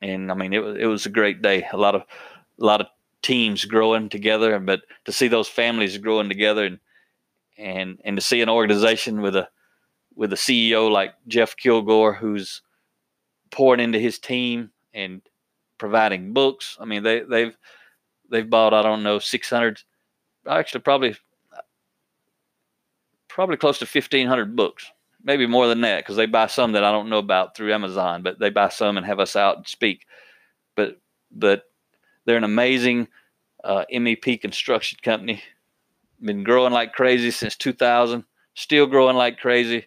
and 0.00 0.30
I 0.30 0.34
mean 0.34 0.54
it 0.54 0.60
was 0.60 0.76
it 0.78 0.86
was 0.86 1.06
a 1.06 1.10
great 1.10 1.42
day. 1.42 1.66
A 1.72 1.76
lot 1.76 1.94
of 1.94 2.02
a 2.02 2.64
lot 2.64 2.80
of 2.80 2.86
teams 3.20 3.64
growing 3.66 4.08
together, 4.08 4.58
but 4.58 4.80
to 5.04 5.12
see 5.12 5.28
those 5.28 5.48
families 5.48 5.98
growing 5.98 6.28
together 6.30 6.64
and 6.64 6.78
and 7.58 8.00
and 8.04 8.16
to 8.16 8.22
see 8.22 8.40
an 8.40 8.48
organization 8.48 9.20
with 9.20 9.36
a 9.36 9.48
with 10.14 10.32
a 10.32 10.36
CEO 10.36 10.90
like 10.90 11.14
Jeff 11.26 11.56
Kilgore 11.56 12.14
who's 12.14 12.62
pouring 13.50 13.80
into 13.80 13.98
his 13.98 14.18
team 14.18 14.70
and 14.94 15.22
providing 15.78 16.32
books. 16.32 16.76
I 16.80 16.84
mean, 16.84 17.02
they 17.02 17.20
they've 17.20 17.56
they've 18.30 18.48
bought 18.48 18.74
I 18.74 18.82
don't 18.82 19.02
know 19.02 19.18
600, 19.18 19.82
actually 20.48 20.80
probably 20.80 21.16
probably 23.28 23.56
close 23.56 23.78
to 23.78 23.84
1500 23.84 24.56
books, 24.56 24.90
maybe 25.22 25.46
more 25.46 25.68
than 25.68 25.80
that 25.82 26.00
because 26.00 26.16
they 26.16 26.26
buy 26.26 26.46
some 26.46 26.72
that 26.72 26.84
I 26.84 26.90
don't 26.90 27.08
know 27.08 27.18
about 27.18 27.56
through 27.56 27.72
Amazon, 27.72 28.22
but 28.22 28.38
they 28.38 28.50
buy 28.50 28.68
some 28.68 28.96
and 28.96 29.06
have 29.06 29.20
us 29.20 29.36
out 29.36 29.56
and 29.58 29.66
speak. 29.66 30.06
But 30.74 31.00
but 31.30 31.64
they're 32.24 32.36
an 32.36 32.44
amazing 32.44 33.08
uh, 33.64 33.84
MEP 33.92 34.40
construction 34.40 34.98
company. 35.02 35.42
Been 36.20 36.42
growing 36.42 36.72
like 36.72 36.92
crazy 36.92 37.30
since 37.30 37.56
2000. 37.56 38.24
Still 38.54 38.86
growing 38.86 39.16
like 39.16 39.38
crazy. 39.38 39.86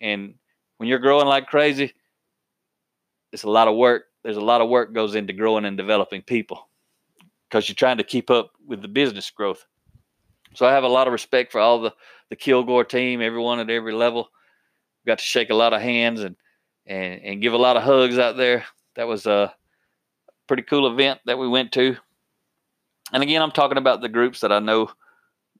And 0.00 0.34
when 0.78 0.88
you're 0.88 0.98
growing 0.98 1.26
like 1.26 1.46
crazy, 1.46 1.94
it's 3.32 3.44
a 3.44 3.50
lot 3.50 3.68
of 3.68 3.76
work. 3.76 4.04
There's 4.22 4.36
a 4.36 4.40
lot 4.40 4.60
of 4.60 4.68
work 4.68 4.92
goes 4.92 5.14
into 5.14 5.32
growing 5.32 5.64
and 5.64 5.76
developing 5.76 6.22
people 6.22 6.68
because 7.48 7.68
you're 7.68 7.74
trying 7.74 7.98
to 7.98 8.04
keep 8.04 8.30
up 8.30 8.52
with 8.66 8.82
the 8.82 8.88
business 8.88 9.30
growth. 9.30 9.64
So 10.54 10.66
I 10.66 10.72
have 10.72 10.84
a 10.84 10.88
lot 10.88 11.06
of 11.06 11.12
respect 11.12 11.52
for 11.52 11.60
all 11.60 11.80
the 11.80 11.94
the 12.28 12.36
Kilgore 12.36 12.84
team, 12.84 13.22
everyone 13.22 13.60
at 13.60 13.70
every 13.70 13.92
level. 13.92 14.28
Got 15.06 15.18
to 15.18 15.24
shake 15.24 15.50
a 15.50 15.54
lot 15.54 15.72
of 15.72 15.80
hands 15.80 16.22
and 16.22 16.36
and 16.86 17.20
and 17.22 17.42
give 17.42 17.52
a 17.52 17.58
lot 17.58 17.76
of 17.76 17.82
hugs 17.82 18.18
out 18.18 18.36
there. 18.36 18.64
That 18.96 19.06
was 19.06 19.26
a 19.26 19.54
pretty 20.46 20.62
cool 20.62 20.90
event 20.90 21.20
that 21.26 21.38
we 21.38 21.48
went 21.48 21.72
to. 21.72 21.96
And 23.12 23.22
again, 23.22 23.42
I'm 23.42 23.52
talking 23.52 23.78
about 23.78 24.00
the 24.00 24.08
groups 24.08 24.40
that 24.40 24.52
I 24.52 24.58
know 24.58 24.90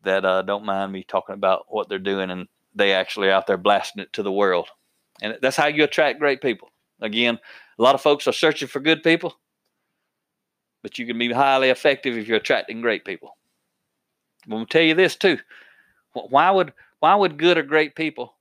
that 0.02 0.24
uh, 0.24 0.42
don't 0.42 0.64
mind 0.64 0.92
me 0.92 1.04
talking 1.04 1.34
about 1.34 1.66
what 1.68 1.88
they're 1.88 1.98
doing 1.98 2.30
and 2.30 2.48
they 2.74 2.92
actually 2.92 3.30
out 3.30 3.46
there 3.46 3.56
blasting 3.56 4.02
it 4.02 4.12
to 4.14 4.22
the 4.22 4.32
world. 4.32 4.68
And 5.22 5.38
that's 5.40 5.56
how 5.56 5.66
you 5.66 5.84
attract 5.84 6.18
great 6.18 6.40
people. 6.40 6.70
Again, 7.00 7.38
a 7.78 7.82
lot 7.82 7.94
of 7.94 8.00
folks 8.00 8.26
are 8.26 8.32
searching 8.32 8.68
for 8.68 8.80
good 8.80 9.02
people, 9.02 9.36
but 10.82 10.98
you 10.98 11.06
can 11.06 11.18
be 11.18 11.32
highly 11.32 11.70
effective 11.70 12.16
if 12.16 12.26
you're 12.26 12.38
attracting 12.38 12.80
great 12.80 13.04
people. 13.04 13.36
I'm 14.44 14.50
going 14.50 14.66
to 14.66 14.72
tell 14.72 14.82
you 14.82 14.94
this 14.94 15.16
too. 15.16 15.38
Why 16.12 16.50
would 16.50 16.72
why 17.00 17.14
would 17.14 17.36
good 17.36 17.58
or 17.58 17.62
great 17.62 17.94
people 17.94 18.34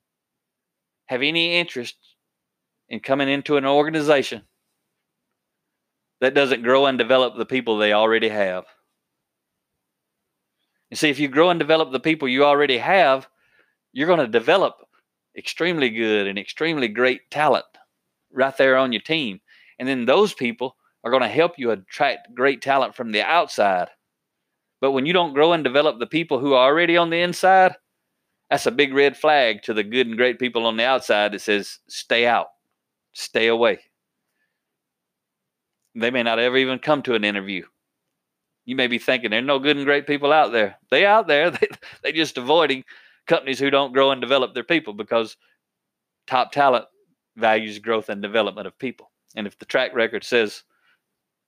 have 1.07 1.21
any 1.21 1.59
interest 1.59 1.95
in 2.87 3.01
coming 3.01 3.27
into 3.27 3.57
an 3.57 3.65
organization 3.65 4.43
that 6.21 6.33
doesn't 6.33 6.63
grow 6.63 6.85
and 6.85 6.97
develop 6.97 7.35
the 7.35 7.45
people 7.45 7.77
they 7.77 7.91
already 7.91 8.29
have? 8.29 8.63
You 10.89 10.95
see, 10.95 11.09
if 11.09 11.19
you 11.19 11.27
grow 11.27 11.49
and 11.49 11.59
develop 11.59 11.91
the 11.91 11.99
people 11.99 12.29
you 12.29 12.45
already 12.45 12.77
have, 12.77 13.27
you're 13.91 14.07
going 14.07 14.19
to 14.19 14.27
develop 14.27 14.75
extremely 15.37 15.89
good 15.89 16.27
and 16.27 16.39
extremely 16.39 16.87
great 16.87 17.29
talent 17.29 17.65
right 18.35 18.55
there 18.57 18.77
on 18.77 18.91
your 18.91 19.01
team. 19.01 19.39
And 19.79 19.87
then 19.87 20.05
those 20.05 20.33
people 20.33 20.75
are 21.03 21.11
going 21.11 21.23
to 21.23 21.29
help 21.29 21.53
you 21.57 21.71
attract 21.71 22.33
great 22.33 22.61
talent 22.61 22.95
from 22.95 23.11
the 23.11 23.21
outside. 23.21 23.89
But 24.81 24.91
when 24.91 25.05
you 25.05 25.13
don't 25.13 25.33
grow 25.33 25.53
and 25.53 25.63
develop 25.63 25.99
the 25.99 26.07
people 26.07 26.39
who 26.39 26.53
are 26.53 26.67
already 26.67 26.97
on 26.97 27.09
the 27.09 27.21
inside, 27.21 27.75
that's 28.49 28.65
a 28.65 28.71
big 28.71 28.93
red 28.93 29.17
flag 29.17 29.63
to 29.63 29.73
the 29.73 29.83
good 29.83 30.07
and 30.07 30.17
great 30.17 30.39
people 30.39 30.65
on 30.65 30.77
the 30.77 30.85
outside 30.85 31.33
that 31.33 31.41
says, 31.41 31.79
stay 31.87 32.25
out, 32.27 32.47
stay 33.13 33.47
away. 33.47 33.79
They 35.95 36.11
may 36.11 36.23
not 36.23 36.39
ever 36.39 36.57
even 36.57 36.79
come 36.79 37.01
to 37.03 37.15
an 37.15 37.23
interview. 37.23 37.63
You 38.65 38.75
may 38.75 38.87
be 38.87 38.97
thinking 38.97 39.29
there 39.29 39.39
are 39.39 39.43
no 39.43 39.59
good 39.59 39.77
and 39.77 39.85
great 39.85 40.07
people 40.07 40.33
out 40.33 40.51
there. 40.51 40.77
They 40.91 41.05
out 41.05 41.27
there. 41.27 41.51
They 41.59 41.67
they 42.03 42.11
just 42.11 42.37
avoiding 42.37 42.83
companies 43.27 43.59
who 43.59 43.69
don't 43.69 43.93
grow 43.93 44.11
and 44.11 44.21
develop 44.21 44.53
their 44.53 44.63
people 44.63 44.93
because 44.93 45.37
top 46.27 46.51
talent 46.51 46.85
values 47.35 47.79
growth 47.79 48.09
and 48.09 48.21
development 48.21 48.67
of 48.67 48.77
people. 48.77 49.11
And 49.35 49.47
if 49.47 49.59
the 49.59 49.65
track 49.65 49.93
record 49.93 50.23
says 50.23 50.63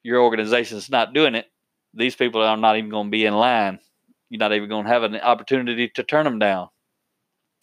your 0.03 0.21
organization 0.21 0.77
is 0.77 0.89
not 0.89 1.13
doing 1.13 1.35
it, 1.35 1.45
these 1.93 2.15
people 2.15 2.41
are 2.41 2.57
not 2.57 2.77
even 2.77 2.89
going 2.89 3.07
to 3.07 3.11
be 3.11 3.25
in 3.25 3.33
line. 3.33 3.79
You're 4.29 4.39
not 4.39 4.53
even 4.53 4.69
going 4.69 4.85
to 4.85 4.91
have 4.91 5.03
an 5.03 5.15
opportunity 5.15 5.89
to 5.89 6.03
turn 6.03 6.25
them 6.25 6.39
down 6.39 6.69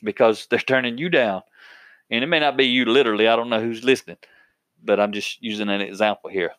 because 0.03 0.47
they're 0.51 0.59
turning 0.59 0.99
you 0.99 1.09
down. 1.09 1.43
And 2.11 2.23
it 2.23 2.27
may 2.27 2.41
not 2.41 2.57
be 2.57 2.67
you 2.67 2.85
literally. 2.85 3.29
I 3.29 3.37
don't 3.37 3.51
know 3.51 3.61
who's 3.61 3.85
listening, 3.85 4.19
but 4.83 5.01
I'm 5.01 5.13
just 5.13 5.43
using 5.43 5.69
an 5.69 5.81
example 5.81 6.31
here. 6.31 6.53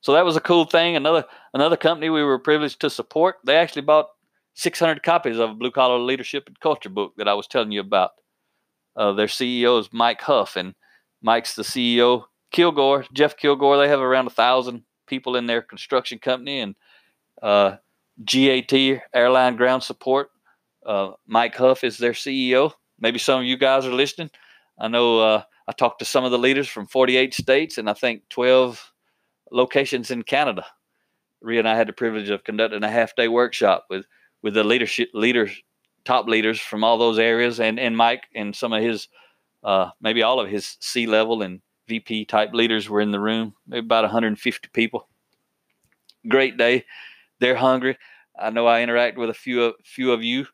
So 0.00 0.12
that 0.12 0.24
was 0.24 0.36
a 0.36 0.40
cool 0.40 0.64
thing. 0.64 0.96
Another 0.96 1.24
another 1.54 1.76
company 1.76 2.08
we 2.08 2.22
were 2.22 2.38
privileged 2.38 2.80
to 2.80 2.90
support. 2.90 3.36
They 3.44 3.56
actually 3.56 3.82
bought 3.82 4.08
600 4.54 5.02
copies 5.02 5.38
of 5.38 5.50
a 5.50 5.54
Blue 5.54 5.70
Collar 5.70 5.98
Leadership 5.98 6.44
and 6.46 6.58
Culture 6.60 6.88
book 6.88 7.14
that 7.16 7.28
I 7.28 7.34
was 7.34 7.46
telling 7.46 7.72
you 7.72 7.80
about. 7.80 8.12
Uh, 8.98 9.12
their 9.12 9.28
CEO 9.28 9.80
is 9.80 9.88
Mike 9.92 10.20
Huff, 10.22 10.56
and 10.56 10.74
Mike's 11.22 11.54
the 11.54 11.62
CEO. 11.62 12.24
Kilgore, 12.50 13.04
Jeff 13.12 13.36
Kilgore, 13.36 13.78
they 13.78 13.88
have 13.88 14.00
around 14.00 14.26
a 14.26 14.30
thousand 14.30 14.82
people 15.06 15.36
in 15.36 15.46
their 15.46 15.62
construction 15.62 16.18
company, 16.18 16.60
and 16.60 16.74
uh, 17.40 17.76
GAT 18.24 18.72
Airline 19.14 19.56
Ground 19.56 19.84
Support. 19.84 20.30
Uh, 20.84 21.12
Mike 21.26 21.54
Huff 21.54 21.84
is 21.84 21.98
their 21.98 22.12
CEO. 22.12 22.72
Maybe 22.98 23.18
some 23.18 23.40
of 23.40 23.46
you 23.46 23.56
guys 23.56 23.86
are 23.86 23.92
listening. 23.94 24.30
I 24.78 24.88
know 24.88 25.20
uh, 25.20 25.42
I 25.68 25.72
talked 25.72 26.00
to 26.00 26.04
some 26.04 26.24
of 26.24 26.32
the 26.32 26.38
leaders 26.38 26.68
from 26.68 26.88
48 26.88 27.34
states, 27.34 27.78
and 27.78 27.88
I 27.88 27.94
think 27.94 28.22
12 28.30 28.92
locations 29.52 30.10
in 30.10 30.24
Canada. 30.24 30.64
Ria 31.40 31.60
and 31.60 31.68
I 31.68 31.76
had 31.76 31.86
the 31.86 31.92
privilege 31.92 32.30
of 32.30 32.42
conducting 32.42 32.82
a 32.82 32.90
half 32.90 33.14
day 33.14 33.28
workshop 33.28 33.86
with 33.88 34.06
with 34.42 34.54
the 34.54 34.64
leadership 34.64 35.10
leaders, 35.14 35.50
top 36.08 36.26
leaders 36.26 36.58
from 36.58 36.82
all 36.82 36.96
those 36.96 37.18
areas, 37.18 37.60
and 37.60 37.78
and 37.78 37.94
Mike 37.94 38.24
and 38.34 38.56
some 38.56 38.72
of 38.72 38.82
his, 38.82 39.08
uh, 39.62 39.90
maybe 40.00 40.22
all 40.22 40.40
of 40.40 40.48
his 40.48 40.78
C 40.80 41.06
level 41.06 41.42
and 41.42 41.60
VP 41.86 42.24
type 42.24 42.54
leaders 42.54 42.88
were 42.88 43.02
in 43.02 43.10
the 43.10 43.20
room. 43.20 43.54
Maybe 43.66 43.84
about 43.84 44.04
150 44.04 44.68
people. 44.72 45.06
Great 46.26 46.56
day. 46.56 46.86
They're 47.40 47.54
hungry. 47.54 47.98
I 48.40 48.48
know 48.48 48.66
I 48.66 48.80
interact 48.80 49.18
with 49.18 49.28
a 49.28 49.34
few 49.34 49.62
of 49.64 49.74
few 49.84 50.12
of 50.12 50.22
you 50.22 50.46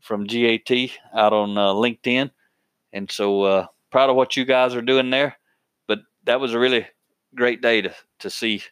from 0.00 0.24
GAT 0.24 0.70
out 1.14 1.34
on 1.34 1.58
uh, 1.58 1.74
LinkedIn, 1.74 2.30
and 2.94 3.10
so 3.10 3.42
uh, 3.42 3.66
proud 3.90 4.08
of 4.08 4.16
what 4.16 4.34
you 4.34 4.46
guys 4.46 4.74
are 4.74 4.82
doing 4.82 5.10
there. 5.10 5.36
But 5.86 5.98
that 6.24 6.40
was 6.40 6.54
a 6.54 6.58
really 6.58 6.86
great 7.34 7.60
day 7.60 7.82
to 7.82 7.94
to 8.20 8.30
see 8.30 8.62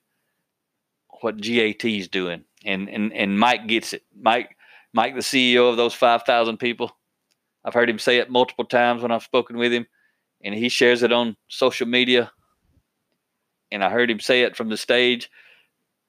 what 1.21 1.37
GAT 1.37 1.85
is 1.85 2.09
doing, 2.09 2.45
and 2.65 2.89
and 2.89 3.13
and 3.13 3.39
Mike 3.39 3.67
gets 3.67 3.93
it. 3.93 4.05
Mike 4.19 4.54
Mike, 4.95 5.15
the 5.15 5.21
CEO 5.21 5.69
of 5.69 5.77
those 5.77 5.93
five 5.93 6.23
thousand 6.23 6.59
people, 6.59 6.97
I've 7.65 7.75
heard 7.75 7.91
him 7.91 7.99
say 7.99 8.19
it 8.19 8.31
multiple 8.31 8.65
times 8.65 9.03
when 9.03 9.11
I've 9.11 9.25
spoken 9.25 9.59
with 9.59 9.73
him, 9.73 9.87
and 10.43 10.55
he 10.55 10.69
shares 10.69 11.03
it 11.03 11.13
on 11.13 11.37
social 11.49 11.87
media. 11.87 12.31
And 13.73 13.83
I 13.83 13.91
heard 13.91 14.11
him 14.11 14.21
say 14.21 14.43
it 14.43 14.57
from 14.57 14.69
the 14.69 14.77
stage. 14.77 15.31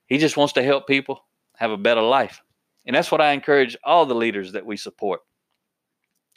He 0.05 0.19
just 0.19 0.37
wants 0.37 0.53
to 0.53 0.63
help 0.63 0.85
people 0.85 1.25
have 1.55 1.71
a 1.71 1.77
better 1.77 2.01
life. 2.01 2.41
And 2.85 2.95
that's 2.95 3.11
what 3.11 3.21
I 3.21 3.31
encourage 3.31 3.75
all 3.83 4.05
the 4.05 4.13
leaders 4.13 4.51
that 4.51 4.65
we 4.65 4.77
support. 4.77 5.21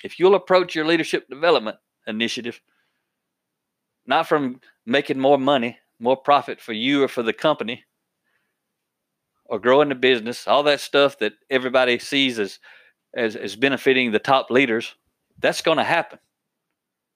If 0.02 0.18
you'll 0.18 0.34
approach 0.34 0.74
your 0.74 0.86
leadership 0.86 1.28
development 1.28 1.76
initiative 2.06 2.62
not 4.06 4.26
from 4.26 4.60
making 4.86 5.18
more 5.18 5.38
money, 5.38 5.78
more 6.00 6.16
profit 6.16 6.60
for 6.60 6.72
you 6.72 7.04
or 7.04 7.08
for 7.08 7.22
the 7.22 7.32
company 7.32 7.84
or 9.48 9.58
growing 9.58 9.88
the 9.88 9.94
business, 9.94 10.46
all 10.46 10.62
that 10.64 10.80
stuff 10.80 11.18
that 11.18 11.32
everybody 11.50 11.98
sees 11.98 12.38
as 12.38 12.58
as, 13.16 13.36
as 13.36 13.56
benefiting 13.56 14.12
the 14.12 14.18
top 14.18 14.50
leaders, 14.50 14.94
that's 15.38 15.62
going 15.62 15.78
to 15.78 15.84
happen. 15.84 16.18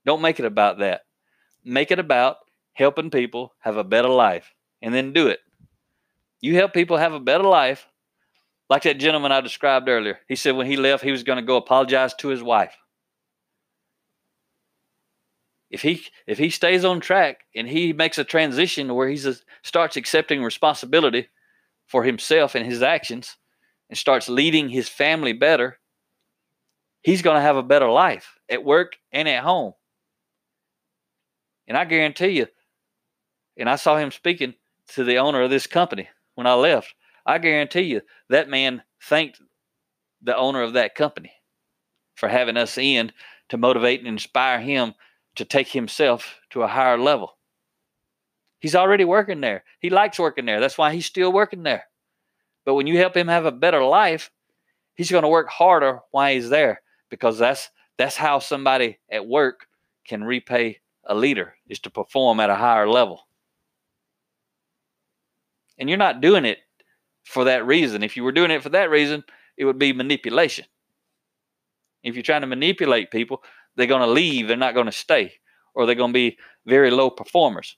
Don't 0.07 0.23
make 0.23 0.41
it 0.41 0.47
about 0.47 0.79
that. 0.79 1.03
Make 1.65 1.91
it 1.91 1.99
about 1.99 2.39
helping 2.73 3.11
people 3.11 3.53
have 3.61 3.77
a 3.77 3.85
better 3.85 4.09
life 4.09 4.55
and 4.81 4.95
then 4.95 5.12
do 5.12 5.29
it. 5.29 5.41
You 6.41 6.55
help 6.55 6.73
people 6.73 6.97
have 6.97 7.12
a 7.12 7.21
better 7.21 7.45
life, 7.45 7.87
like 8.71 8.85
that 8.85 8.99
gentleman 8.99 9.33
I 9.33 9.43
described 9.43 9.89
earlier. 9.89 10.19
He 10.29 10.35
said 10.35 10.57
when 10.57 10.67
he 10.67 10.77
left, 10.77 11.05
he 11.05 11.12
was 11.12 11.25
going 11.25 11.37
to 11.37 11.47
go 11.47 11.57
apologize 11.57 12.15
to 12.15 12.29
his 12.29 12.43
wife. 12.43 12.75
if 15.73 15.81
he 15.81 16.05
if 16.27 16.39
he 16.39 16.51
stays 16.51 16.85
on 16.85 17.01
track 17.01 17.39
and 17.57 17.67
he 17.67 17.93
makes 17.93 18.19
a 18.19 18.25
transition 18.25 18.95
where 18.95 19.09
he 19.09 19.19
starts 19.62 19.97
accepting 19.97 20.45
responsibility 20.45 21.29
for 21.87 22.05
himself 22.05 22.55
and 22.55 22.67
his 22.67 22.83
actions 22.83 23.37
and 23.89 23.99
starts 23.99 24.29
leading 24.29 24.69
his 24.69 24.89
family 24.89 25.33
better, 25.33 25.79
he's 27.03 27.23
going 27.23 27.37
to 27.37 27.43
have 27.43 27.57
a 27.57 27.62
better 27.62 27.89
life 27.89 28.39
at 28.49 28.65
work 28.65 28.97
and 29.12 29.29
at 29.29 29.43
home. 29.43 29.75
And 31.69 31.77
I 31.77 31.85
guarantee 31.85 32.29
you, 32.29 32.47
and 33.57 33.69
I 33.69 33.77
saw 33.77 33.97
him 33.97 34.11
speaking 34.11 34.55
to 34.89 35.05
the 35.05 35.19
owner 35.19 35.43
of 35.43 35.51
this 35.51 35.67
company 35.67 36.09
when 36.35 36.47
I 36.47 36.55
left. 36.55 36.95
I 37.25 37.39
guarantee 37.39 37.83
you 37.83 38.03
that 38.29 38.49
man 38.49 38.83
thanked 39.03 39.41
the 40.23 40.37
owner 40.37 40.62
of 40.62 40.73
that 40.75 40.95
company 40.95 41.33
for 42.15 42.29
having 42.29 42.57
us 42.57 42.79
in 42.79 43.12
to 43.49 43.57
motivate 43.57 44.01
and 44.01 44.09
inspire 44.09 44.61
him 44.61 44.95
to 45.37 45.45
take 45.45 45.69
himself 45.69 46.41
to 46.51 46.62
a 46.62 46.69
higher 46.69 46.99
level. 46.99 47.37
He's 48.62 48.76
already 48.76 49.04
working 49.04 49.40
there. 49.40 49.64
He 49.81 49.90
likes 49.90 50.21
working 50.21 50.47
there. 50.47 50.61
That's 50.61 50.78
why 50.78 50.95
he's 50.95 51.04
still 51.04 51.33
working 51.33 51.64
there. 51.64 51.83
But 52.64 52.75
when 52.75 52.87
you 52.87 52.97
help 52.97 53.16
him 53.16 53.26
have 53.26 53.45
a 53.45 53.50
better 53.50 53.83
life, 53.83 54.31
he's 54.95 55.11
going 55.11 55.25
to 55.25 55.28
work 55.28 55.49
harder 55.49 55.99
while 56.12 56.33
he's 56.33 56.49
there 56.49 56.81
because 57.11 57.40
that's 57.40 57.71
that's 57.99 58.14
how 58.14 58.38
somebody 58.38 59.00
at 59.11 59.26
work 59.26 59.66
can 60.07 60.23
repay 60.23 60.78
a 61.04 61.14
leader 61.14 61.54
is 61.69 61.81
to 61.81 61.90
perform 61.90 62.38
at 62.38 62.50
a 62.50 62.54
higher 62.54 62.88
level. 62.88 63.26
And 65.76 65.88
you're 65.88 65.99
not 65.99 66.21
doing 66.21 66.45
it 66.45 66.59
for 67.25 67.42
that 67.42 67.66
reason. 67.66 68.04
If 68.04 68.16
you 68.16 68.23
were 68.23 68.31
doing 68.31 68.52
it 68.52 68.62
for 68.62 68.69
that 68.69 68.90
reason, 68.90 69.25
it 69.57 69.64
would 69.64 69.78
be 69.78 69.92
manipulation. 69.92 70.66
If 72.04 72.14
you're 72.14 72.23
trying 72.23 72.42
to 72.42 72.47
manipulate 72.47 73.11
people, 73.11 73.42
they're 73.75 73.87
going 73.88 74.02
to 74.02 74.07
leave, 74.07 74.47
they're 74.47 74.57
not 74.57 74.75
going 74.75 74.87
to 74.87 74.92
stay, 74.92 75.33
or 75.75 75.85
they're 75.85 75.97
going 75.97 76.12
to 76.12 76.14
be 76.14 76.38
very 76.64 76.92
low 76.92 77.11
performers. 77.11 77.76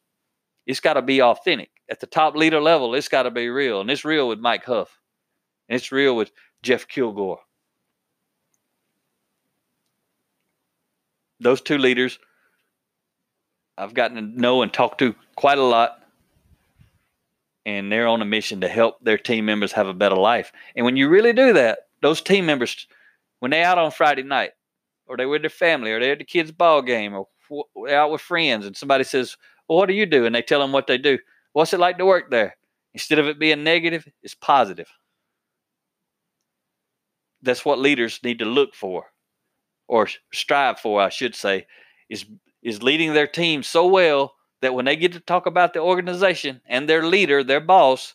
It's 0.67 0.81
got 0.81 0.95
to 0.95 1.03
be 1.03 1.21
authentic. 1.23 1.71
At 1.91 2.01
the 2.01 2.07
top 2.07 2.35
leader 2.35 2.61
level, 2.61 2.95
it's 2.95 3.09
got 3.09 3.25
to 3.25 3.31
be 3.31 3.49
real. 3.49 3.81
And 3.81 3.91
it's 3.91 4.05
real 4.05 4.29
with 4.29 4.39
Mike 4.39 4.65
Huff. 4.65 4.99
And 5.69 5.77
it's 5.77 5.93
real 5.93 6.17
with 6.17 6.31
Jeff 6.63 6.89
Kilgore. 6.89 7.41
Those 11.41 11.61
two 11.61 11.79
leaders 11.79 12.19
I've 13.77 13.95
gotten 13.95 14.17
to 14.17 14.41
know 14.41 14.63
and 14.63 14.73
talk 14.73 14.99
to 14.99 15.15
quite 15.37 15.59
a 15.59 15.63
lot. 15.63 16.01
And 17.67 17.91
they're 17.91 18.07
on 18.07 18.23
a 18.23 18.27
mission 18.27 18.61
to 18.61 18.69
help 18.69 19.03
their 19.03 19.19
team 19.19 19.47
members 19.47 19.73
have 19.73 19.89
a 19.89 19.95
better 19.95 20.17
life. 20.17 20.53
And 20.77 20.85
when 20.85 20.97
you 20.97 21.09
really 21.09 21.33
do 21.33 21.55
that, 21.55 21.81
those 22.03 22.21
team 22.21 22.47
members, 22.47 22.87
when 23.41 23.51
they're 23.51 23.67
out 23.67 23.79
on 23.79 23.91
Friday 23.91 24.23
night, 24.23 24.51
or 25.07 25.17
they're 25.17 25.29
with 25.29 25.43
their 25.43 25.51
family, 25.51 25.91
or 25.91 26.01
they're 26.01 26.13
at 26.13 26.19
the 26.19 26.25
kids' 26.25 26.53
ball 26.53 26.83
game, 26.83 27.15
or 27.15 27.27
out 27.91 28.11
with 28.11 28.21
friends, 28.21 28.67
and 28.67 28.77
somebody 28.77 29.05
says, 29.05 29.37
"Well, 29.69 29.79
what 29.79 29.87
do 29.87 29.95
you 29.95 30.07
do?" 30.07 30.27
and 30.27 30.35
they 30.35 30.43
tell 30.43 30.61
them 30.61 30.73
what 30.73 30.87
they 30.87 30.99
do. 30.99 31.19
What's 31.53 31.73
it 31.73 31.81
like 31.81 31.99
to 31.99 32.07
work 32.07 32.31
there? 32.31 32.57
Instead 32.95 33.19
of 33.19 33.27
it 33.29 33.39
being 33.39 33.65
negative, 33.65 34.07
it's 34.23 34.35
positive. 34.35 34.89
That's 37.43 37.65
what 37.65 37.79
leaders 37.79 38.21
need 38.25 38.39
to 38.41 38.45
look 38.45 38.75
for, 38.75 39.13
or 39.89 40.09
strive 40.33 40.81
for, 40.81 41.01
I 41.01 41.11
should 41.11 41.35
say, 41.35 41.67
is 42.09 42.27
is 42.63 42.83
leading 42.83 43.13
their 43.15 43.27
team 43.29 43.63
so 43.63 43.87
well 43.87 44.37
that 44.63 44.75
when 44.75 44.87
they 44.87 44.97
get 44.97 45.13
to 45.13 45.21
talk 45.21 45.47
about 45.47 45.75
the 45.75 45.81
organization 45.81 46.63
and 46.67 46.89
their 46.89 47.07
leader, 47.07 47.45
their 47.45 47.61
boss, 47.61 48.15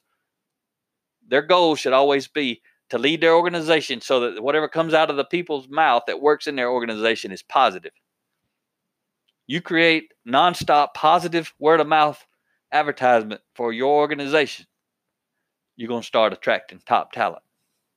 their 1.25 1.41
goal 1.41 1.75
should 1.75 1.93
always 1.93 2.27
be 2.27 2.61
to 2.89 2.97
lead 2.97 3.21
their 3.21 3.35
organization 3.35 4.01
so 4.01 4.19
that 4.31 4.43
whatever 4.43 4.67
comes 4.67 4.93
out 4.93 5.09
of 5.09 5.15
the 5.17 5.23
people's 5.23 5.69
mouth 5.69 6.03
that 6.07 6.21
works 6.21 6.47
in 6.47 6.55
their 6.55 6.69
organization 6.71 7.31
is 7.31 7.43
positive. 7.43 7.93
You 9.49 9.61
create 9.61 10.13
nonstop 10.27 10.93
positive 10.93 11.55
word 11.57 11.79
of 11.79 11.87
mouth 11.87 12.23
advertisement 12.71 13.41
for 13.55 13.73
your 13.73 13.95
organization. 13.95 14.67
You're 15.75 15.87
going 15.87 16.01
to 16.01 16.07
start 16.07 16.33
attracting 16.33 16.83
top 16.85 17.13
talent. 17.13 17.41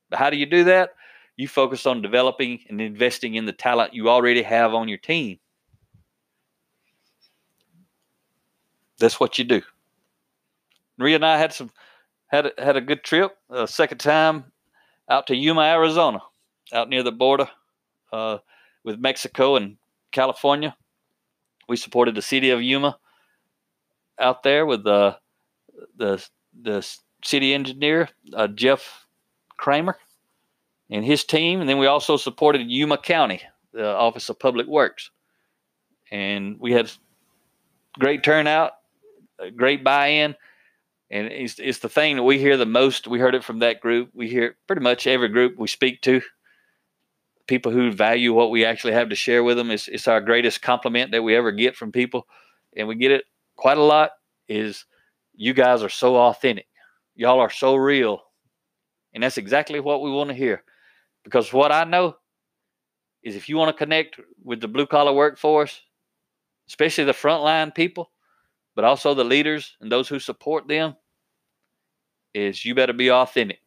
But 0.09 0.17
how 0.17 0.31
do 0.31 0.37
you 0.37 0.47
do 0.47 0.63
that? 0.63 0.95
You 1.37 1.47
focus 1.47 1.85
on 1.85 2.01
developing 2.01 2.61
and 2.69 2.81
investing 2.81 3.35
in 3.35 3.45
the 3.45 3.51
talent 3.51 3.93
you 3.93 4.09
already 4.09 4.41
have 4.41 4.73
on 4.73 4.87
your 4.87 4.97
team. 4.97 5.37
That's 8.97 9.19
what 9.19 9.37
you 9.37 9.43
do. 9.43 9.61
Maria 10.97 11.17
and 11.17 11.25
I 11.25 11.37
had 11.37 11.53
some 11.53 11.69
had 12.29 12.47
a, 12.47 12.51
had 12.57 12.77
a 12.77 12.81
good 12.81 13.03
trip. 13.03 13.37
Uh, 13.47 13.67
second 13.67 13.99
time 13.99 14.45
out 15.07 15.27
to 15.27 15.35
Yuma, 15.35 15.61
Arizona, 15.61 16.19
out 16.73 16.89
near 16.89 17.03
the 17.03 17.11
border 17.11 17.47
uh, 18.11 18.39
with 18.83 18.97
Mexico 18.97 19.55
and 19.55 19.77
California. 20.11 20.75
We 21.67 21.77
supported 21.77 22.15
the 22.15 22.21
city 22.21 22.49
of 22.49 22.61
Yuma 22.61 22.97
out 24.19 24.43
there 24.43 24.65
with 24.65 24.83
the 24.83 25.17
the 25.97 26.25
the 26.61 26.87
city 27.23 27.53
engineer 27.53 28.09
uh, 28.33 28.47
Jeff 28.47 29.05
Kramer 29.57 29.97
and 30.89 31.05
his 31.05 31.23
team, 31.23 31.61
and 31.61 31.69
then 31.69 31.77
we 31.77 31.87
also 31.87 32.17
supported 32.17 32.69
Yuma 32.69 32.97
County, 32.97 33.41
the 33.71 33.87
Office 33.87 34.29
of 34.29 34.39
Public 34.39 34.67
Works, 34.67 35.09
and 36.11 36.59
we 36.59 36.73
had 36.73 36.91
great 37.99 38.23
turnout, 38.23 38.73
great 39.55 39.83
buy-in, 39.83 40.35
and 41.09 41.27
it's 41.27 41.59
it's 41.59 41.79
the 41.79 41.89
thing 41.89 42.17
that 42.17 42.23
we 42.23 42.39
hear 42.39 42.57
the 42.57 42.65
most. 42.65 43.07
We 43.07 43.19
heard 43.19 43.35
it 43.35 43.43
from 43.43 43.59
that 43.59 43.79
group. 43.79 44.09
We 44.13 44.29
hear 44.29 44.55
pretty 44.67 44.81
much 44.81 45.07
every 45.07 45.29
group 45.29 45.57
we 45.57 45.67
speak 45.67 46.01
to. 46.01 46.21
People 47.47 47.71
who 47.71 47.91
value 47.91 48.33
what 48.33 48.51
we 48.51 48.63
actually 48.63 48.93
have 48.93 49.09
to 49.09 49.15
share 49.15 49.43
with 49.43 49.57
them. 49.57 49.69
It's, 49.69 49.87
it's 49.87 50.07
our 50.07 50.21
greatest 50.21 50.61
compliment 50.61 51.11
that 51.11 51.23
we 51.23 51.35
ever 51.35 51.51
get 51.51 51.75
from 51.75 51.91
people, 51.91 52.27
and 52.75 52.87
we 52.87 52.95
get 52.95 53.11
it 53.11 53.25
quite 53.55 53.77
a 53.77 53.83
lot. 53.83 54.11
Is 54.47 54.85
you 55.33 55.53
guys 55.53 55.83
are 55.83 55.89
so 55.89 56.15
authentic. 56.15 56.67
Y'all 57.15 57.39
are 57.39 57.49
so 57.49 57.75
real, 57.75 58.21
and 59.13 59.23
that's 59.23 59.37
exactly 59.37 59.79
what 59.79 60.01
we 60.01 60.11
want 60.11 60.29
to 60.29 60.35
hear. 60.35 60.63
Because 61.23 61.53
what 61.53 61.71
I 61.71 61.83
know 61.83 62.17
is 63.23 63.35
if 63.35 63.47
you 63.47 63.57
want 63.57 63.75
to 63.75 63.77
connect 63.77 64.19
with 64.43 64.59
the 64.59 64.67
blue 64.67 64.85
collar 64.85 65.13
workforce, 65.13 65.81
especially 66.67 67.05
the 67.05 67.13
frontline 67.13 67.73
people, 67.73 68.11
but 68.75 68.83
also 68.83 69.13
the 69.13 69.23
leaders 69.23 69.77
and 69.79 69.91
those 69.91 70.09
who 70.09 70.19
support 70.19 70.67
them, 70.67 70.95
is 72.33 72.65
you 72.65 72.73
better 72.73 72.93
be 72.93 73.11
authentic. 73.11 73.59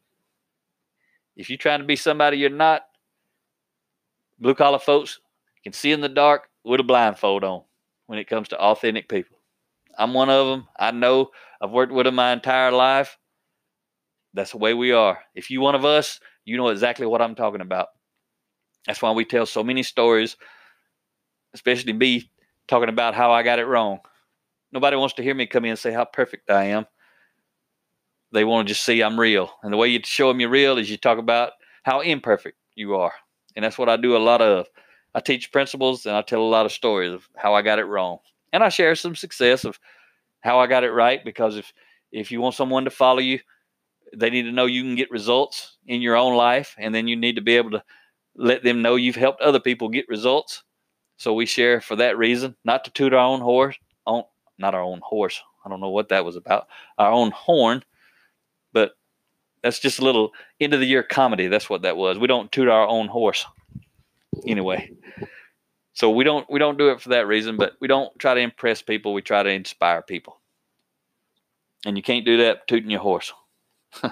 If 1.36 1.48
you're 1.48 1.58
trying 1.58 1.80
to 1.80 1.86
be 1.86 1.96
somebody 1.96 2.38
you're 2.38 2.50
not, 2.50 2.82
blue 4.38 4.54
collar 4.54 4.78
folks 4.78 5.20
can 5.64 5.72
see 5.72 5.92
in 5.92 6.00
the 6.00 6.08
dark 6.08 6.48
with 6.64 6.80
a 6.80 6.84
blindfold 6.84 7.44
on 7.44 7.62
when 8.06 8.18
it 8.18 8.28
comes 8.28 8.48
to 8.48 8.58
authentic 8.58 9.08
people. 9.08 9.38
I'm 9.98 10.14
one 10.14 10.30
of 10.30 10.46
them. 10.46 10.68
I 10.78 10.90
know 10.90 11.30
I've 11.60 11.70
worked 11.70 11.92
with 11.92 12.04
them 12.04 12.16
my 12.16 12.32
entire 12.32 12.70
life. 12.70 13.18
That's 14.34 14.52
the 14.52 14.58
way 14.58 14.74
we 14.74 14.92
are. 14.92 15.18
If 15.34 15.50
you 15.50 15.60
one 15.60 15.74
of 15.74 15.84
us, 15.84 16.20
you 16.44 16.56
know 16.56 16.68
exactly 16.68 17.06
what 17.06 17.22
I'm 17.22 17.34
talking 17.34 17.62
about. 17.62 17.88
That's 18.86 19.02
why 19.02 19.10
we 19.12 19.24
tell 19.24 19.46
so 19.46 19.64
many 19.64 19.82
stories, 19.82 20.36
especially 21.54 21.92
me 21.92 22.30
talking 22.68 22.88
about 22.88 23.14
how 23.14 23.32
I 23.32 23.42
got 23.42 23.58
it 23.58 23.66
wrong. 23.66 24.00
Nobody 24.72 24.96
wants 24.96 25.14
to 25.14 25.22
hear 25.22 25.34
me 25.34 25.46
come 25.46 25.64
in 25.64 25.70
and 25.70 25.78
say 25.78 25.92
how 25.92 26.04
perfect 26.04 26.50
I 26.50 26.64
am. 26.64 26.86
They 28.32 28.44
want 28.44 28.68
to 28.68 28.74
just 28.74 28.84
see 28.84 29.02
I'm 29.02 29.18
real. 29.18 29.50
And 29.62 29.72
the 29.72 29.76
way 29.76 29.88
you 29.88 30.00
show 30.04 30.28
them 30.28 30.40
you're 30.40 30.50
real 30.50 30.78
is 30.78 30.90
you 30.90 30.98
talk 30.98 31.18
about 31.18 31.52
how 31.84 32.00
imperfect 32.00 32.58
you 32.74 32.96
are. 32.96 33.12
And 33.56 33.64
that's 33.64 33.78
what 33.78 33.88
I 33.88 33.96
do 33.96 34.16
a 34.16 34.18
lot 34.18 34.42
of. 34.42 34.66
I 35.14 35.20
teach 35.20 35.50
principles 35.50 36.04
and 36.06 36.14
I 36.14 36.22
tell 36.22 36.42
a 36.42 36.44
lot 36.44 36.66
of 36.66 36.72
stories 36.72 37.12
of 37.12 37.26
how 37.34 37.54
I 37.54 37.62
got 37.62 37.78
it 37.78 37.84
wrong. 37.84 38.18
And 38.52 38.62
I 38.62 38.68
share 38.68 38.94
some 38.94 39.16
success 39.16 39.64
of 39.64 39.80
how 40.40 40.60
I 40.60 40.66
got 40.66 40.84
it 40.84 40.92
right 40.92 41.24
because 41.24 41.56
if 41.56 41.72
if 42.12 42.30
you 42.30 42.40
want 42.40 42.54
someone 42.54 42.84
to 42.84 42.90
follow 42.90 43.18
you, 43.18 43.40
they 44.14 44.30
need 44.30 44.42
to 44.42 44.52
know 44.52 44.66
you 44.66 44.82
can 44.82 44.94
get 44.94 45.10
results 45.10 45.76
in 45.86 46.00
your 46.00 46.16
own 46.16 46.36
life 46.36 46.74
and 46.78 46.94
then 46.94 47.08
you 47.08 47.16
need 47.16 47.36
to 47.36 47.42
be 47.42 47.56
able 47.56 47.72
to 47.72 47.82
let 48.36 48.62
them 48.62 48.82
know 48.82 48.96
you've 48.96 49.16
helped 49.16 49.40
other 49.40 49.60
people 49.60 49.88
get 49.88 50.08
results. 50.08 50.62
So 51.16 51.32
we 51.32 51.46
share 51.46 51.80
for 51.80 51.96
that 51.96 52.18
reason, 52.18 52.54
not 52.64 52.84
to 52.84 52.90
toot 52.90 53.14
our 53.14 53.26
own 53.26 53.40
horse, 53.40 53.76
on 54.06 54.24
not 54.58 54.74
our 54.74 54.82
own 54.82 55.00
horse. 55.02 55.42
I 55.64 55.68
don't 55.68 55.80
know 55.80 55.90
what 55.90 56.10
that 56.10 56.24
was 56.24 56.36
about. 56.36 56.68
Our 56.98 57.10
own 57.10 57.30
horn, 57.32 57.82
that's 59.66 59.80
just 59.80 59.98
a 59.98 60.04
little 60.04 60.32
end 60.60 60.74
of 60.74 60.80
the 60.80 60.86
year 60.86 61.02
comedy. 61.02 61.48
That's 61.48 61.68
what 61.68 61.82
that 61.82 61.96
was. 61.96 62.18
We 62.18 62.28
don't 62.28 62.52
toot 62.52 62.68
our 62.68 62.86
own 62.86 63.08
horse. 63.08 63.44
Anyway, 64.46 64.92
so 65.92 66.10
we 66.10 66.22
don't 66.22 66.48
we 66.48 66.60
don't 66.60 66.78
do 66.78 66.90
it 66.90 67.00
for 67.00 67.08
that 67.08 67.26
reason, 67.26 67.56
but 67.56 67.72
we 67.80 67.88
don't 67.88 68.16
try 68.16 68.34
to 68.34 68.40
impress 68.40 68.80
people. 68.80 69.12
We 69.12 69.22
try 69.22 69.42
to 69.42 69.50
inspire 69.50 70.02
people. 70.02 70.40
And 71.84 71.96
you 71.96 72.02
can't 72.02 72.24
do 72.24 72.36
that 72.38 72.68
tooting 72.68 72.90
your 72.90 73.00
horse. 73.00 73.32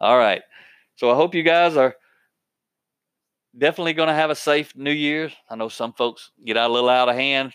All 0.00 0.18
right. 0.18 0.42
So 0.96 1.10
I 1.10 1.14
hope 1.14 1.34
you 1.34 1.42
guys 1.42 1.78
are 1.78 1.94
definitely 3.56 3.94
going 3.94 4.08
to 4.08 4.14
have 4.14 4.28
a 4.28 4.34
safe 4.34 4.76
New 4.76 4.92
Year's. 4.92 5.32
I 5.48 5.56
know 5.56 5.70
some 5.70 5.94
folks 5.94 6.32
get 6.44 6.58
out 6.58 6.70
a 6.70 6.74
little 6.74 6.90
out 6.90 7.08
of 7.08 7.14
hand 7.14 7.54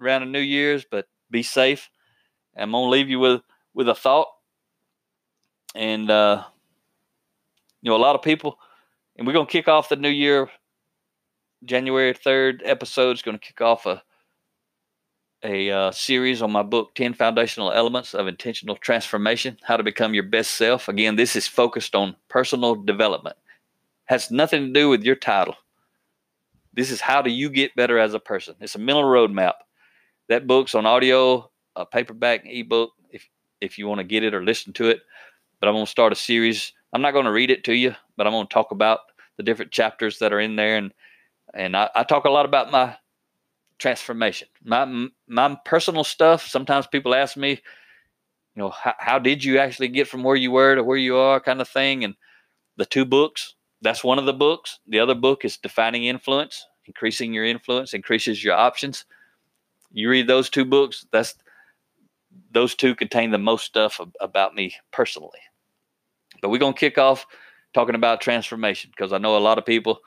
around 0.00 0.20
the 0.20 0.26
New 0.26 0.38
Year's, 0.38 0.84
but 0.88 1.06
be 1.28 1.42
safe. 1.42 1.90
I'm 2.56 2.70
going 2.70 2.84
to 2.84 2.90
leave 2.90 3.10
you 3.10 3.18
with 3.18 3.40
with 3.74 3.88
a 3.88 3.94
thought 3.96 4.28
and 5.74 6.10
uh, 6.10 6.44
you 7.80 7.90
know 7.90 7.96
a 7.96 7.98
lot 7.98 8.14
of 8.14 8.22
people, 8.22 8.58
and 9.16 9.26
we're 9.26 9.32
gonna 9.32 9.46
kick 9.46 9.68
off 9.68 9.88
the 9.88 9.96
new 9.96 10.08
year. 10.08 10.50
January 11.64 12.12
third 12.12 12.62
episode 12.64 13.12
is 13.12 13.22
gonna 13.22 13.38
kick 13.38 13.60
off 13.60 13.86
a 13.86 14.02
a 15.44 15.70
uh, 15.70 15.90
series 15.90 16.40
on 16.40 16.52
my 16.52 16.62
book 16.62 16.94
10 16.94 17.14
foundational 17.14 17.72
elements 17.72 18.14
of 18.14 18.28
intentional 18.28 18.76
transformation 18.76 19.58
how 19.62 19.76
to 19.76 19.82
become 19.82 20.14
your 20.14 20.22
best 20.22 20.52
self. 20.52 20.88
Again 20.88 21.16
this 21.16 21.34
is 21.34 21.48
focused 21.48 21.94
on 21.94 22.16
personal 22.28 22.76
development. 22.76 23.36
Has 24.04 24.30
nothing 24.30 24.66
to 24.66 24.72
do 24.72 24.88
with 24.88 25.02
your 25.02 25.16
title. 25.16 25.56
This 26.72 26.90
is 26.90 27.00
how 27.00 27.22
do 27.22 27.30
you 27.30 27.50
get 27.50 27.74
better 27.74 27.98
as 27.98 28.14
a 28.14 28.20
person. 28.20 28.54
It's 28.60 28.76
a 28.76 28.78
mental 28.78 29.04
roadmap. 29.04 29.54
That 30.28 30.46
book's 30.46 30.74
on 30.74 30.86
audio 30.86 31.50
a 31.74 31.86
paperback 31.86 32.42
ebook 32.44 32.90
if 33.10 33.28
if 33.60 33.78
you 33.78 33.86
want 33.86 33.98
to 33.98 34.04
get 34.04 34.22
it 34.22 34.34
or 34.34 34.44
listen 34.44 34.72
to 34.74 34.90
it 34.90 35.00
but 35.62 35.68
i'm 35.68 35.74
going 35.74 35.86
to 35.86 35.90
start 35.90 36.12
a 36.12 36.16
series 36.16 36.74
i'm 36.92 37.00
not 37.00 37.12
going 37.12 37.24
to 37.24 37.32
read 37.32 37.50
it 37.50 37.64
to 37.64 37.72
you 37.72 37.94
but 38.18 38.26
i'm 38.26 38.34
going 38.34 38.46
to 38.46 38.52
talk 38.52 38.72
about 38.72 38.98
the 39.38 39.42
different 39.42 39.70
chapters 39.72 40.18
that 40.18 40.32
are 40.32 40.40
in 40.40 40.56
there 40.56 40.76
and 40.76 40.92
and 41.54 41.76
I, 41.76 41.90
I 41.94 42.04
talk 42.04 42.24
a 42.24 42.30
lot 42.30 42.46
about 42.46 42.70
my 42.70 42.96
transformation. 43.78 44.48
My 44.64 45.08
my 45.28 45.56
personal 45.64 46.04
stuff. 46.04 46.46
Sometimes 46.46 46.86
people 46.86 47.14
ask 47.14 47.36
me, 47.36 47.50
you 47.50 48.62
know, 48.62 48.70
how, 48.70 48.94
how 48.98 49.18
did 49.18 49.44
you 49.44 49.58
actually 49.58 49.88
get 49.88 50.08
from 50.08 50.22
where 50.22 50.36
you 50.36 50.50
were 50.50 50.76
to 50.76 50.84
where 50.84 50.96
you 50.96 51.16
are, 51.16 51.40
kind 51.40 51.60
of 51.60 51.68
thing. 51.68 52.04
And 52.04 52.14
the 52.76 52.86
two 52.86 53.04
books. 53.04 53.54
That's 53.82 54.04
one 54.04 54.20
of 54.20 54.26
the 54.26 54.32
books. 54.32 54.78
The 54.86 55.00
other 55.00 55.16
book 55.16 55.44
is 55.44 55.56
Defining 55.56 56.04
Influence. 56.04 56.64
Increasing 56.86 57.32
your 57.32 57.44
influence 57.44 57.94
increases 57.94 58.42
your 58.42 58.54
options. 58.54 59.04
You 59.92 60.08
read 60.08 60.28
those 60.28 60.48
two 60.48 60.64
books. 60.64 61.04
That's 61.12 61.34
those 62.52 62.74
two 62.74 62.94
contain 62.94 63.30
the 63.30 63.38
most 63.38 63.64
stuff 63.64 64.00
about 64.20 64.54
me 64.54 64.74
personally. 64.92 65.40
But 66.42 66.50
we're 66.50 66.58
gonna 66.58 66.74
kick 66.74 66.98
off 66.98 67.26
talking 67.72 67.94
about 67.94 68.20
transformation 68.20 68.90
because 68.94 69.14
I 69.14 69.18
know 69.18 69.38
a 69.38 69.38
lot 69.38 69.56
of 69.56 69.64
people 69.64 70.00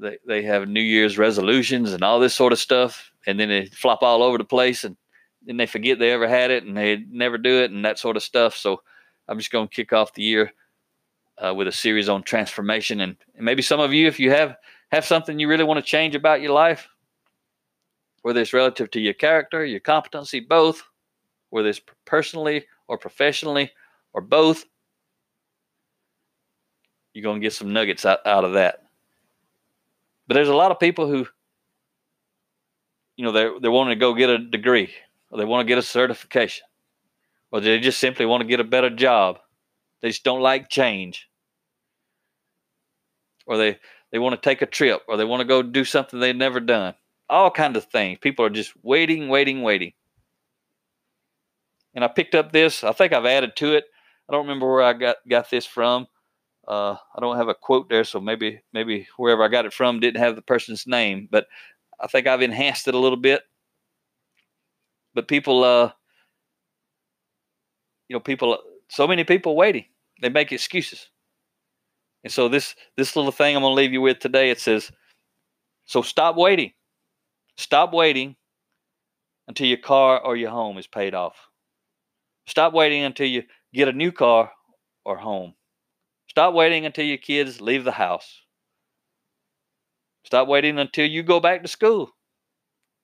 they, 0.00 0.18
they 0.26 0.42
have 0.42 0.68
New 0.68 0.80
Year's 0.80 1.18
resolutions 1.18 1.92
and 1.92 2.02
all 2.02 2.20
this 2.20 2.34
sort 2.34 2.52
of 2.52 2.58
stuff, 2.58 3.10
and 3.26 3.38
then 3.38 3.48
they 3.48 3.66
flop 3.66 4.02
all 4.02 4.22
over 4.22 4.38
the 4.38 4.44
place, 4.44 4.84
and 4.84 4.96
then 5.44 5.56
they 5.56 5.66
forget 5.66 5.98
they 5.98 6.12
ever 6.12 6.28
had 6.28 6.50
it, 6.50 6.64
and 6.64 6.76
they 6.76 7.04
never 7.10 7.38
do 7.38 7.62
it, 7.62 7.70
and 7.70 7.84
that 7.84 7.98
sort 7.98 8.16
of 8.16 8.22
stuff. 8.22 8.54
So 8.54 8.80
I'm 9.28 9.38
just 9.38 9.50
going 9.50 9.68
to 9.68 9.74
kick 9.74 9.92
off 9.92 10.14
the 10.14 10.22
year 10.22 10.52
uh, 11.38 11.54
with 11.54 11.68
a 11.68 11.72
series 11.72 12.08
on 12.08 12.22
transformation, 12.22 13.00
and, 13.00 13.16
and 13.34 13.44
maybe 13.44 13.62
some 13.62 13.80
of 13.80 13.92
you, 13.92 14.06
if 14.06 14.18
you 14.18 14.30
have 14.30 14.56
have 14.90 15.04
something 15.04 15.38
you 15.38 15.48
really 15.48 15.64
want 15.64 15.78
to 15.78 15.90
change 15.90 16.14
about 16.14 16.40
your 16.40 16.52
life, 16.52 16.88
whether 18.22 18.40
it's 18.40 18.54
relative 18.54 18.90
to 18.90 19.00
your 19.00 19.12
character, 19.12 19.64
your 19.64 19.80
competency, 19.80 20.40
both, 20.40 20.82
whether 21.50 21.68
it's 21.68 21.82
personally 22.06 22.64
or 22.88 22.96
professionally 22.96 23.70
or 24.14 24.22
both, 24.22 24.64
you're 27.12 27.22
going 27.22 27.40
to 27.40 27.44
get 27.44 27.52
some 27.52 27.72
nuggets 27.72 28.04
out, 28.04 28.26
out 28.26 28.44
of 28.44 28.54
that. 28.54 28.84
But 30.26 30.34
there's 30.34 30.48
a 30.48 30.54
lot 30.54 30.70
of 30.70 30.78
people 30.78 31.08
who, 31.08 31.26
you 33.16 33.24
know, 33.24 33.32
they're, 33.32 33.58
they're 33.60 33.70
wanting 33.70 33.96
to 33.96 34.00
go 34.00 34.14
get 34.14 34.30
a 34.30 34.38
degree 34.38 34.90
or 35.30 35.38
they 35.38 35.44
want 35.44 35.66
to 35.66 35.70
get 35.70 35.78
a 35.78 35.82
certification 35.82 36.64
or 37.50 37.60
they 37.60 37.80
just 37.80 37.98
simply 37.98 38.26
want 38.26 38.42
to 38.42 38.46
get 38.46 38.60
a 38.60 38.64
better 38.64 38.90
job. 38.90 39.38
They 40.00 40.08
just 40.08 40.24
don't 40.24 40.42
like 40.42 40.68
change. 40.68 41.28
Or 43.46 43.56
they, 43.56 43.78
they 44.12 44.18
want 44.18 44.40
to 44.40 44.48
take 44.48 44.62
a 44.62 44.66
trip 44.66 45.02
or 45.08 45.16
they 45.16 45.24
want 45.24 45.40
to 45.40 45.46
go 45.46 45.62
do 45.62 45.84
something 45.84 46.20
they've 46.20 46.36
never 46.36 46.60
done. 46.60 46.94
All 47.30 47.50
kinds 47.50 47.76
of 47.76 47.84
things. 47.84 48.18
People 48.20 48.44
are 48.44 48.50
just 48.50 48.72
waiting, 48.82 49.28
waiting, 49.28 49.62
waiting. 49.62 49.92
And 51.94 52.04
I 52.04 52.08
picked 52.08 52.34
up 52.34 52.52
this. 52.52 52.84
I 52.84 52.92
think 52.92 53.12
I've 53.12 53.24
added 53.24 53.56
to 53.56 53.74
it. 53.74 53.84
I 54.28 54.32
don't 54.32 54.46
remember 54.46 54.70
where 54.70 54.82
I 54.82 54.92
got, 54.92 55.16
got 55.28 55.50
this 55.50 55.64
from. 55.66 56.06
Uh, 56.68 56.96
I 57.16 57.20
don't 57.20 57.38
have 57.38 57.48
a 57.48 57.54
quote 57.54 57.88
there, 57.88 58.04
so 58.04 58.20
maybe 58.20 58.60
maybe 58.74 59.08
wherever 59.16 59.42
I 59.42 59.48
got 59.48 59.64
it 59.64 59.72
from 59.72 60.00
didn't 60.00 60.20
have 60.20 60.36
the 60.36 60.42
person's 60.42 60.86
name, 60.86 61.26
but 61.30 61.46
I 61.98 62.06
think 62.08 62.26
I've 62.26 62.42
enhanced 62.42 62.86
it 62.86 62.94
a 62.94 62.98
little 62.98 63.16
bit. 63.16 63.42
But 65.14 65.28
people, 65.28 65.64
uh, 65.64 65.92
you 68.08 68.14
know, 68.14 68.20
people, 68.20 68.58
so 68.88 69.06
many 69.08 69.24
people 69.24 69.56
waiting. 69.56 69.86
They 70.20 70.28
make 70.28 70.52
excuses, 70.52 71.08
and 72.22 72.32
so 72.32 72.48
this 72.48 72.74
this 72.98 73.16
little 73.16 73.32
thing 73.32 73.56
I'm 73.56 73.62
going 73.62 73.70
to 73.70 73.80
leave 73.80 73.92
you 73.94 74.02
with 74.02 74.18
today. 74.18 74.50
It 74.50 74.60
says, 74.60 74.92
so 75.86 76.02
stop 76.02 76.36
waiting, 76.36 76.72
stop 77.56 77.94
waiting 77.94 78.36
until 79.46 79.68
your 79.68 79.78
car 79.78 80.20
or 80.20 80.36
your 80.36 80.50
home 80.50 80.76
is 80.76 80.86
paid 80.86 81.14
off. 81.14 81.48
Stop 82.46 82.74
waiting 82.74 83.04
until 83.04 83.26
you 83.26 83.44
get 83.72 83.88
a 83.88 83.92
new 83.92 84.12
car 84.12 84.52
or 85.06 85.16
home. 85.16 85.54
Stop 86.38 86.54
waiting 86.54 86.86
until 86.86 87.04
your 87.04 87.18
kids 87.18 87.60
leave 87.60 87.82
the 87.82 87.90
house. 87.90 88.42
Stop 90.22 90.46
waiting 90.46 90.78
until 90.78 91.04
you 91.04 91.24
go 91.24 91.40
back 91.40 91.62
to 91.62 91.68
school. 91.68 92.14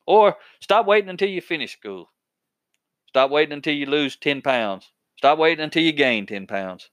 Or 0.06 0.36
stop 0.60 0.86
waiting 0.86 1.10
until 1.10 1.28
you 1.28 1.40
finish 1.40 1.72
school. 1.72 2.12
Stop 3.08 3.32
waiting 3.32 3.54
until 3.54 3.74
you 3.74 3.86
lose 3.86 4.14
10 4.14 4.40
pounds. 4.40 4.88
Stop 5.16 5.40
waiting 5.40 5.64
until 5.64 5.82
you 5.82 5.90
gain 5.90 6.26
10 6.26 6.46
pounds. 6.46 6.90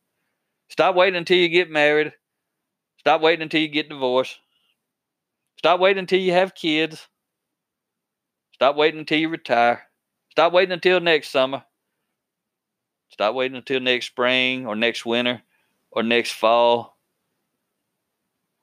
Stop 0.67 0.95
waiting 0.95 1.15
until 1.15 1.37
you 1.37 1.47
get 1.47 1.69
married. 1.69 2.11
Stop 2.97 3.21
waiting 3.21 3.43
until 3.43 3.61
you 3.61 3.67
get 3.67 3.89
divorced. 3.89 4.39
Stop 5.59 5.79
waiting 5.79 5.99
until 5.99 6.19
you 6.19 6.31
have 6.31 6.55
kids. 6.55 7.07
Stop 8.53 8.75
waiting 8.75 9.01
until 9.01 9.19
you 9.19 9.29
retire. 9.29 9.83
Stop 10.31 10.53
waiting 10.53 10.73
until 10.73 11.01
next 11.01 11.29
summer. 11.29 11.63
Stop 13.09 13.35
waiting 13.35 13.57
until 13.57 13.79
next 13.79 14.07
spring 14.07 14.65
or 14.65 14.75
next 14.75 15.05
winter 15.05 15.43
or 15.91 16.03
next 16.03 16.31
fall 16.31 16.97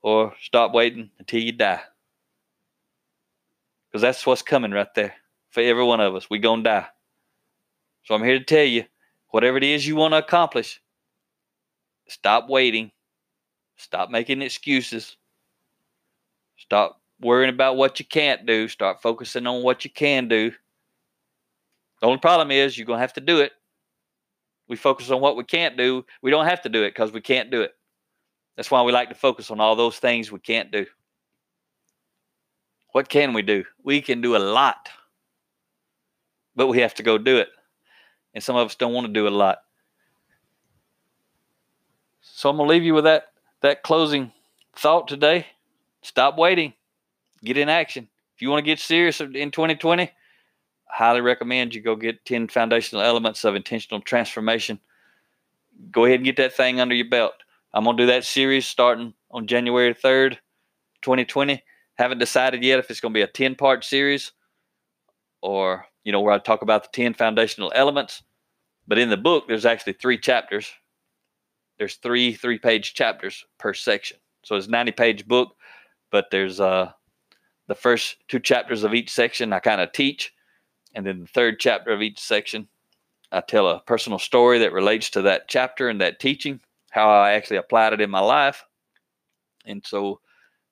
or 0.01 0.33
stop 0.41 0.73
waiting 0.73 1.11
until 1.19 1.41
you 1.41 1.51
die. 1.51 1.81
Because 3.87 4.01
that's 4.01 4.25
what's 4.25 4.41
coming 4.41 4.71
right 4.71 4.93
there 4.95 5.15
for 5.49 5.61
every 5.61 5.83
one 5.83 5.99
of 5.99 6.15
us. 6.15 6.29
We're 6.29 6.41
going 6.41 6.63
to 6.63 6.69
die. 6.69 6.87
So 8.03 8.15
I'm 8.15 8.23
here 8.23 8.39
to 8.39 8.45
tell 8.45 8.63
you 8.63 8.85
whatever 9.29 9.57
it 9.57 9.63
is 9.63 9.87
you 9.87 9.95
want 9.95 10.13
to 10.13 10.19
accomplish, 10.19 10.81
stop 12.07 12.49
waiting. 12.49 12.91
Stop 13.77 14.09
making 14.09 14.41
excuses. 14.41 15.15
Stop 16.57 17.01
worrying 17.21 17.53
about 17.53 17.77
what 17.77 17.99
you 17.99 18.05
can't 18.05 18.45
do. 18.45 18.67
Start 18.67 19.01
focusing 19.01 19.47
on 19.47 19.63
what 19.63 19.85
you 19.85 19.91
can 19.91 20.27
do. 20.27 20.51
The 22.01 22.07
only 22.07 22.19
problem 22.19 22.51
is 22.51 22.77
you're 22.77 22.85
going 22.85 22.97
to 22.97 23.01
have 23.01 23.13
to 23.13 23.21
do 23.21 23.39
it 23.39 23.53
we 24.69 24.75
focus 24.75 25.09
on 25.09 25.19
what 25.19 25.35
we 25.35 25.43
can't 25.43 25.75
do. 25.75 26.05
We 26.21 26.31
don't 26.31 26.45
have 26.45 26.61
to 26.61 26.69
do 26.69 26.83
it 26.83 26.91
because 26.91 27.11
we 27.11 27.21
can't 27.21 27.51
do 27.51 27.61
it. 27.63 27.73
That's 28.55 28.69
why 28.69 28.83
we 28.83 28.91
like 28.91 29.09
to 29.09 29.15
focus 29.15 29.51
on 29.51 29.59
all 29.59 29.75
those 29.75 29.97
things 29.97 30.31
we 30.31 30.39
can't 30.39 30.71
do. 30.71 30.85
What 32.91 33.09
can 33.09 33.33
we 33.33 33.41
do? 33.41 33.65
We 33.83 34.01
can 34.01 34.21
do 34.21 34.35
a 34.35 34.37
lot, 34.37 34.89
but 36.55 36.67
we 36.67 36.79
have 36.79 36.93
to 36.95 37.03
go 37.03 37.17
do 37.17 37.37
it. 37.37 37.49
And 38.33 38.43
some 38.43 38.55
of 38.55 38.67
us 38.67 38.75
don't 38.75 38.93
want 38.93 39.07
to 39.07 39.13
do 39.13 39.27
a 39.27 39.29
lot. 39.29 39.59
So 42.21 42.49
I'm 42.49 42.57
to 42.57 42.63
leave 42.63 42.83
you 42.83 42.93
with 42.93 43.05
that, 43.05 43.31
that 43.61 43.83
closing 43.83 44.31
thought 44.75 45.07
today. 45.07 45.47
Stop 46.01 46.37
waiting, 46.37 46.73
get 47.43 47.57
in 47.57 47.69
action. 47.69 48.07
If 48.35 48.41
you 48.41 48.49
want 48.49 48.63
to 48.63 48.71
get 48.71 48.79
serious 48.79 49.19
in 49.19 49.51
2020, 49.51 50.11
highly 50.89 51.21
recommend 51.21 51.73
you 51.73 51.81
go 51.81 51.95
get 51.95 52.25
10 52.25 52.47
foundational 52.47 53.03
elements 53.03 53.45
of 53.45 53.55
intentional 53.55 54.01
transformation. 54.01 54.79
Go 55.91 56.05
ahead 56.05 56.17
and 56.17 56.25
get 56.25 56.37
that 56.37 56.53
thing 56.53 56.79
under 56.79 56.95
your 56.95 57.09
belt. 57.09 57.33
I'm 57.73 57.83
going 57.83 57.95
to 57.97 58.03
do 58.03 58.07
that 58.07 58.25
series 58.25 58.67
starting 58.67 59.13
on 59.31 59.47
January 59.47 59.93
3rd, 59.93 60.37
2020. 61.01 61.63
Haven't 61.95 62.17
decided 62.17 62.63
yet 62.63 62.79
if 62.79 62.89
it's 62.89 62.99
going 62.99 63.13
to 63.13 63.17
be 63.17 63.21
a 63.21 63.27
10 63.27 63.55
part 63.55 63.85
series 63.85 64.31
or, 65.41 65.85
you 66.03 66.11
know, 66.11 66.21
where 66.21 66.33
I 66.33 66.39
talk 66.39 66.63
about 66.63 66.83
the 66.83 66.89
10 66.91 67.13
foundational 67.13 67.71
elements. 67.75 68.23
But 68.87 68.97
in 68.97 69.09
the 69.09 69.17
book, 69.17 69.47
there's 69.47 69.65
actually 69.65 69.93
three 69.93 70.17
chapters. 70.17 70.71
There's 71.77 71.95
three 71.95 72.33
three 72.33 72.57
page 72.57 72.93
chapters 72.93 73.45
per 73.57 73.73
section. 73.73 74.17
So 74.43 74.55
it's 74.55 74.67
a 74.67 74.71
90 74.71 74.91
page 74.93 75.27
book, 75.27 75.55
but 76.11 76.25
there's 76.31 76.59
uh, 76.59 76.91
the 77.67 77.75
first 77.75 78.17
two 78.27 78.39
chapters 78.39 78.83
of 78.83 78.93
each 78.93 79.11
section 79.11 79.53
I 79.53 79.59
kind 79.59 79.79
of 79.79 79.91
teach 79.91 80.33
and 80.93 81.05
then 81.05 81.21
the 81.21 81.27
third 81.27 81.59
chapter 81.59 81.91
of 81.91 82.01
each 82.01 82.19
section, 82.19 82.67
I 83.31 83.41
tell 83.41 83.67
a 83.67 83.81
personal 83.81 84.19
story 84.19 84.59
that 84.59 84.73
relates 84.73 85.09
to 85.11 85.21
that 85.23 85.47
chapter 85.47 85.89
and 85.89 86.01
that 86.01 86.19
teaching, 86.19 86.59
how 86.89 87.09
I 87.09 87.33
actually 87.33 87.57
applied 87.57 87.93
it 87.93 88.01
in 88.01 88.09
my 88.09 88.19
life. 88.19 88.63
And 89.65 89.85
so 89.85 90.19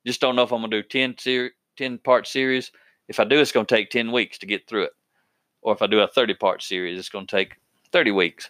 just 0.06 0.22
don't 0.22 0.36
know 0.36 0.44
if 0.44 0.52
I'm 0.52 0.62
going 0.62 0.72
to 0.72 0.82
do 0.82 0.88
10, 0.88 1.16
ser- 1.18 1.52
10 1.78 2.00
part 2.00 2.28
series. 2.28 2.72
If 3.08 3.20
I 3.20 3.26
do, 3.26 3.40
it's 3.40 3.52
going 3.52 3.66
to 3.66 3.76
take 3.76 3.90
10 3.90 4.12
weeks 4.12 4.38
to 4.40 4.46
get 4.46 4.68
through 4.68 4.84
it. 4.84 4.94
Or 5.62 5.74
if 5.74 5.82
I 5.82 5.88
do 5.88 6.00
a 6.00 6.08
30 6.08 6.34
part 6.36 6.64
series, 6.64 6.98
it's 6.98 7.10
going 7.10 7.28
to 7.28 7.36
take 7.36 7.56
30 7.92 8.12
weeks. 8.12 8.50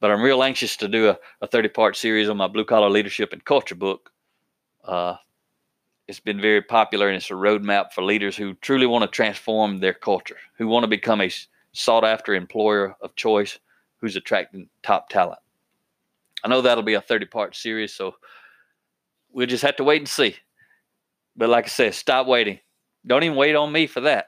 But 0.00 0.10
I'm 0.10 0.20
real 0.20 0.42
anxious 0.42 0.76
to 0.78 0.88
do 0.88 1.08
a, 1.08 1.18
a 1.40 1.46
30 1.46 1.68
part 1.68 1.96
series 1.96 2.28
on 2.28 2.36
my 2.36 2.48
blue 2.48 2.64
collar 2.64 2.90
leadership 2.90 3.32
and 3.32 3.44
culture 3.44 3.76
book. 3.76 4.10
Uh, 4.84 5.14
it's 6.12 6.20
been 6.20 6.42
very 6.42 6.60
popular 6.60 7.08
and 7.08 7.16
it's 7.16 7.30
a 7.30 7.32
roadmap 7.32 7.90
for 7.90 8.04
leaders 8.04 8.36
who 8.36 8.52
truly 8.52 8.84
want 8.84 9.00
to 9.00 9.08
transform 9.08 9.80
their 9.80 9.94
culture, 9.94 10.36
who 10.58 10.68
want 10.68 10.84
to 10.84 10.88
become 10.88 11.22
a 11.22 11.30
sought 11.72 12.04
after 12.04 12.34
employer 12.34 12.94
of 13.00 13.16
choice 13.16 13.58
who's 13.96 14.14
attracting 14.14 14.68
top 14.82 15.08
talent. 15.08 15.38
I 16.44 16.48
know 16.48 16.60
that'll 16.60 16.84
be 16.84 16.92
a 16.92 17.00
30 17.00 17.24
part 17.24 17.56
series, 17.56 17.94
so 17.94 18.14
we'll 19.32 19.46
just 19.46 19.62
have 19.62 19.76
to 19.76 19.84
wait 19.84 20.02
and 20.02 20.08
see. 20.08 20.36
But 21.34 21.48
like 21.48 21.64
I 21.64 21.68
said, 21.68 21.94
stop 21.94 22.26
waiting. 22.26 22.58
Don't 23.06 23.22
even 23.22 23.38
wait 23.38 23.56
on 23.56 23.72
me 23.72 23.86
for 23.86 24.02
that. 24.02 24.26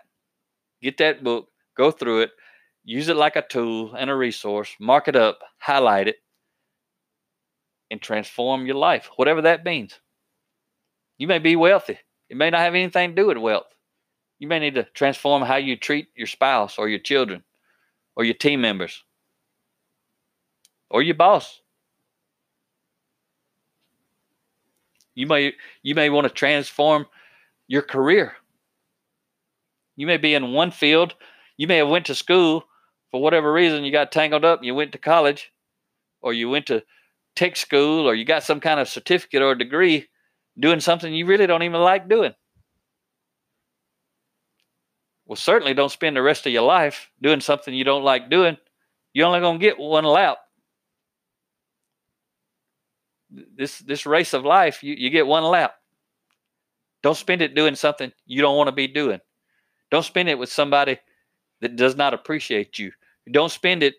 Get 0.80 0.96
that 0.96 1.22
book, 1.22 1.48
go 1.76 1.90
through 1.90 2.22
it, 2.22 2.30
use 2.82 3.10
it 3.10 3.16
like 3.16 3.36
a 3.36 3.42
tool 3.42 3.94
and 3.94 4.08
a 4.08 4.14
resource, 4.14 4.74
mark 4.80 5.06
it 5.06 5.16
up, 5.16 5.40
highlight 5.58 6.08
it, 6.08 6.16
and 7.90 8.00
transform 8.00 8.64
your 8.64 8.76
life, 8.76 9.10
whatever 9.16 9.42
that 9.42 9.66
means. 9.66 10.00
You 11.18 11.26
may 11.26 11.38
be 11.38 11.56
wealthy. 11.56 11.98
It 12.28 12.36
may 12.36 12.50
not 12.50 12.60
have 12.60 12.74
anything 12.74 13.10
to 13.10 13.22
do 13.22 13.26
with 13.28 13.38
wealth. 13.38 13.66
You 14.38 14.48
may 14.48 14.58
need 14.58 14.74
to 14.74 14.84
transform 14.84 15.42
how 15.42 15.56
you 15.56 15.76
treat 15.76 16.08
your 16.16 16.26
spouse 16.26 16.78
or 16.78 16.88
your 16.88 16.98
children 16.98 17.44
or 18.16 18.24
your 18.24 18.34
team 18.34 18.60
members 18.60 19.04
or 20.90 21.02
your 21.02 21.14
boss. 21.14 21.60
You 25.14 25.26
may 25.26 25.54
you 25.82 25.94
may 25.94 26.10
want 26.10 26.26
to 26.26 26.32
transform 26.32 27.06
your 27.68 27.82
career. 27.82 28.34
You 29.96 30.06
may 30.06 30.16
be 30.16 30.34
in 30.34 30.52
one 30.52 30.72
field. 30.72 31.14
You 31.56 31.68
may 31.68 31.76
have 31.76 31.88
went 31.88 32.06
to 32.06 32.14
school 32.16 32.64
for 33.12 33.22
whatever 33.22 33.52
reason. 33.52 33.84
You 33.84 33.92
got 33.92 34.10
tangled 34.10 34.44
up. 34.44 34.64
You 34.64 34.74
went 34.74 34.90
to 34.92 34.98
college, 34.98 35.52
or 36.20 36.32
you 36.32 36.50
went 36.50 36.66
to 36.66 36.82
tech 37.36 37.54
school, 37.54 38.08
or 38.08 38.14
you 38.14 38.24
got 38.24 38.42
some 38.42 38.58
kind 38.58 38.80
of 38.80 38.88
certificate 38.88 39.40
or 39.40 39.54
degree 39.54 40.08
doing 40.58 40.80
something 40.80 41.12
you 41.12 41.26
really 41.26 41.46
don't 41.46 41.62
even 41.62 41.80
like 41.80 42.08
doing. 42.08 42.34
Well, 45.26 45.36
certainly 45.36 45.74
don't 45.74 45.90
spend 45.90 46.16
the 46.16 46.22
rest 46.22 46.46
of 46.46 46.52
your 46.52 46.62
life 46.62 47.10
doing 47.22 47.40
something 47.40 47.72
you 47.72 47.84
don't 47.84 48.04
like 48.04 48.28
doing. 48.28 48.56
You're 49.12 49.26
only 49.26 49.40
going 49.40 49.58
to 49.58 49.64
get 49.64 49.78
one 49.78 50.04
lap. 50.04 50.38
This 53.30 53.78
this 53.78 54.06
race 54.06 54.32
of 54.32 54.44
life, 54.44 54.82
you, 54.84 54.94
you 54.94 55.10
get 55.10 55.26
one 55.26 55.44
lap. 55.44 55.74
Don't 57.02 57.16
spend 57.16 57.42
it 57.42 57.54
doing 57.54 57.74
something 57.74 58.12
you 58.26 58.42
don't 58.42 58.56
want 58.56 58.68
to 58.68 58.72
be 58.72 58.86
doing. 58.86 59.20
Don't 59.90 60.04
spend 60.04 60.28
it 60.28 60.38
with 60.38 60.52
somebody 60.52 60.98
that 61.60 61.76
does 61.76 61.96
not 61.96 62.14
appreciate 62.14 62.78
you. 62.78 62.92
Don't 63.30 63.50
spend 63.50 63.82
it 63.82 63.94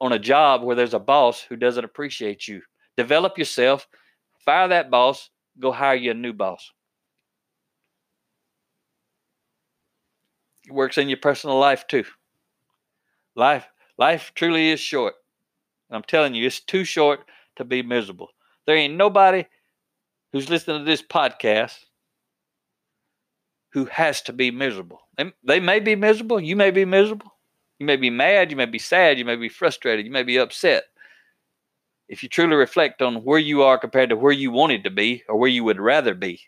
on 0.00 0.12
a 0.12 0.18
job 0.18 0.62
where 0.62 0.76
there's 0.76 0.94
a 0.94 0.98
boss 0.98 1.40
who 1.40 1.56
doesn't 1.56 1.84
appreciate 1.84 2.48
you. 2.48 2.62
Develop 2.96 3.38
yourself, 3.38 3.86
fire 4.44 4.68
that 4.68 4.90
boss, 4.90 5.30
go 5.60 5.72
hire 5.72 5.94
you 5.94 6.10
a 6.10 6.14
new 6.14 6.32
boss. 6.32 6.70
It 10.66 10.72
works 10.72 10.98
in 10.98 11.08
your 11.08 11.18
personal 11.18 11.58
life 11.58 11.86
too. 11.86 12.04
Life 13.34 13.66
life 13.98 14.32
truly 14.34 14.70
is 14.70 14.80
short. 14.80 15.14
And 15.88 15.96
I'm 15.96 16.02
telling 16.04 16.34
you, 16.34 16.46
it's 16.46 16.60
too 16.60 16.84
short 16.84 17.20
to 17.56 17.64
be 17.64 17.82
miserable. 17.82 18.28
There 18.66 18.76
ain't 18.76 18.94
nobody 18.94 19.44
who's 20.32 20.48
listening 20.48 20.78
to 20.78 20.84
this 20.84 21.02
podcast 21.02 21.78
who 23.70 23.86
has 23.86 24.22
to 24.22 24.32
be 24.32 24.50
miserable. 24.50 25.00
They, 25.16 25.32
they 25.44 25.60
may 25.60 25.80
be 25.80 25.96
miserable. 25.96 26.40
You 26.40 26.56
may 26.56 26.70
be 26.70 26.84
miserable. 26.84 27.32
You 27.78 27.86
may 27.86 27.96
be 27.96 28.10
mad. 28.10 28.50
You 28.50 28.56
may 28.56 28.66
be 28.66 28.78
sad. 28.78 29.18
You 29.18 29.24
may 29.24 29.36
be 29.36 29.48
frustrated. 29.48 30.06
You 30.06 30.12
may 30.12 30.22
be 30.22 30.38
upset. 30.38 30.84
If 32.12 32.22
you 32.22 32.28
truly 32.28 32.56
reflect 32.56 33.00
on 33.00 33.24
where 33.24 33.38
you 33.38 33.62
are 33.62 33.78
compared 33.78 34.10
to 34.10 34.16
where 34.16 34.34
you 34.34 34.50
wanted 34.50 34.84
to 34.84 34.90
be 34.90 35.24
or 35.30 35.38
where 35.38 35.48
you 35.48 35.64
would 35.64 35.80
rather 35.80 36.12
be, 36.14 36.42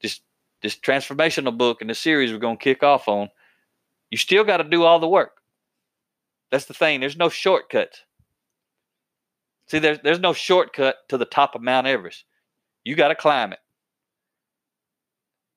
this 0.00 0.20
this 0.62 0.76
transformational 0.76 1.58
book 1.58 1.80
and 1.80 1.90
the 1.90 1.94
series 1.96 2.30
we're 2.30 2.38
going 2.38 2.56
to 2.56 2.62
kick 2.62 2.84
off 2.84 3.08
on, 3.08 3.30
you 4.12 4.16
still 4.16 4.44
got 4.44 4.58
to 4.58 4.64
do 4.64 4.84
all 4.84 5.00
the 5.00 5.08
work. 5.08 5.32
That's 6.52 6.66
the 6.66 6.72
thing. 6.72 7.00
There's 7.00 7.16
no 7.16 7.28
shortcuts. 7.28 8.04
See, 9.66 9.80
there's 9.80 9.98
there's 10.04 10.20
no 10.20 10.32
shortcut 10.32 10.98
to 11.08 11.18
the 11.18 11.24
top 11.24 11.56
of 11.56 11.62
Mount 11.62 11.88
Everest. 11.88 12.26
You 12.84 12.94
got 12.94 13.08
to 13.08 13.16
climb 13.16 13.52
it. 13.52 13.58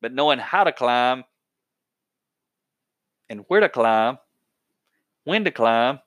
But 0.02 0.12
knowing 0.12 0.40
how 0.40 0.64
to 0.64 0.72
climb 0.72 1.24
and 3.30 3.46
where 3.48 3.60
to 3.60 3.70
climb, 3.70 4.18
when 5.26 5.44
to 5.44 5.52
climb, 5.52 6.00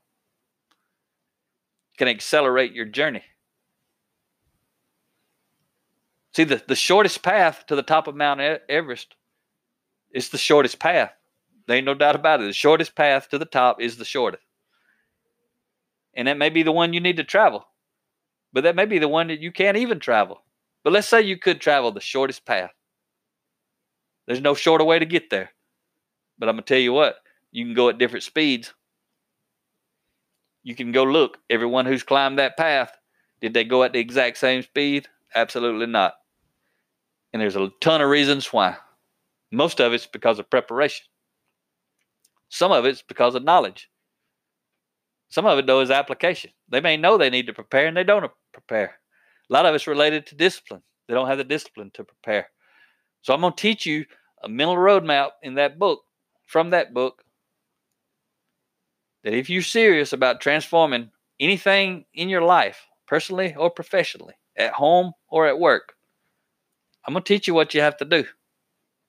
can 2.02 2.08
accelerate 2.08 2.72
your 2.72 2.84
journey. 2.84 3.22
See, 6.34 6.42
the, 6.42 6.60
the 6.66 6.74
shortest 6.74 7.22
path 7.22 7.64
to 7.68 7.76
the 7.76 7.82
top 7.84 8.08
of 8.08 8.16
Mount 8.16 8.40
Everest 8.68 9.14
is 10.12 10.30
the 10.30 10.36
shortest 10.38 10.80
path. 10.80 11.12
There 11.68 11.76
ain't 11.76 11.86
no 11.86 11.94
doubt 11.94 12.16
about 12.16 12.40
it. 12.40 12.46
The 12.46 12.52
shortest 12.52 12.96
path 12.96 13.28
to 13.28 13.38
the 13.38 13.44
top 13.44 13.80
is 13.80 13.98
the 13.98 14.04
shortest. 14.04 14.42
And 16.12 16.26
that 16.26 16.38
may 16.38 16.50
be 16.50 16.64
the 16.64 16.72
one 16.72 16.92
you 16.92 16.98
need 16.98 17.18
to 17.18 17.24
travel, 17.24 17.68
but 18.52 18.64
that 18.64 18.74
may 18.74 18.86
be 18.86 18.98
the 18.98 19.06
one 19.06 19.28
that 19.28 19.38
you 19.38 19.52
can't 19.52 19.76
even 19.76 20.00
travel. 20.00 20.42
But 20.82 20.92
let's 20.92 21.06
say 21.06 21.22
you 21.22 21.38
could 21.38 21.60
travel 21.60 21.92
the 21.92 22.00
shortest 22.00 22.44
path. 22.44 22.72
There's 24.26 24.40
no 24.40 24.54
shorter 24.54 24.84
way 24.84 24.98
to 24.98 25.06
get 25.06 25.30
there. 25.30 25.52
But 26.36 26.48
I'm 26.48 26.56
going 26.56 26.64
to 26.64 26.74
tell 26.74 26.82
you 26.82 26.92
what, 26.92 27.14
you 27.52 27.64
can 27.64 27.74
go 27.74 27.90
at 27.90 27.98
different 27.98 28.24
speeds. 28.24 28.74
You 30.62 30.74
can 30.74 30.92
go 30.92 31.04
look. 31.04 31.38
Everyone 31.50 31.86
who's 31.86 32.02
climbed 32.02 32.38
that 32.38 32.56
path, 32.56 32.92
did 33.40 33.54
they 33.54 33.64
go 33.64 33.82
at 33.82 33.92
the 33.92 33.98
exact 33.98 34.38
same 34.38 34.62
speed? 34.62 35.08
Absolutely 35.34 35.86
not. 35.86 36.14
And 37.32 37.40
there's 37.40 37.56
a 37.56 37.70
ton 37.80 38.00
of 38.00 38.08
reasons 38.08 38.52
why. 38.52 38.76
Most 39.50 39.80
of 39.80 39.92
it's 39.92 40.06
because 40.06 40.38
of 40.38 40.50
preparation. 40.50 41.06
Some 42.48 42.72
of 42.72 42.84
it's 42.84 43.02
because 43.02 43.34
of 43.34 43.44
knowledge. 43.44 43.88
Some 45.28 45.46
of 45.46 45.58
it, 45.58 45.66
though, 45.66 45.80
is 45.80 45.90
application. 45.90 46.50
They 46.68 46.80
may 46.80 46.98
know 46.98 47.16
they 47.16 47.30
need 47.30 47.46
to 47.46 47.54
prepare 47.54 47.86
and 47.86 47.96
they 47.96 48.04
don't 48.04 48.30
prepare. 48.52 48.98
A 49.48 49.52
lot 49.52 49.66
of 49.66 49.74
it's 49.74 49.86
related 49.86 50.26
to 50.26 50.34
discipline. 50.34 50.82
They 51.08 51.14
don't 51.14 51.26
have 51.26 51.38
the 51.38 51.44
discipline 51.44 51.90
to 51.94 52.04
prepare. 52.04 52.50
So 53.22 53.32
I'm 53.32 53.40
going 53.40 53.54
to 53.54 53.60
teach 53.60 53.86
you 53.86 54.04
a 54.42 54.48
mental 54.48 54.76
roadmap 54.76 55.30
in 55.42 55.54
that 55.54 55.78
book, 55.78 56.02
from 56.46 56.70
that 56.70 56.92
book, 56.92 57.24
that 59.24 59.34
if 59.34 59.48
you're 59.48 59.62
serious 59.62 60.12
about 60.12 60.40
transforming 60.40 61.10
anything 61.40 62.04
in 62.14 62.28
your 62.28 62.42
life, 62.42 62.86
personally 63.06 63.54
or 63.56 63.70
professionally, 63.70 64.34
at 64.56 64.72
home 64.72 65.12
or 65.28 65.46
at 65.46 65.58
work, 65.58 65.94
I'm 67.04 67.14
going 67.14 67.24
to 67.24 67.28
teach 67.28 67.46
you 67.46 67.54
what 67.54 67.74
you 67.74 67.80
have 67.80 67.96
to 67.98 68.04
do. 68.04 68.24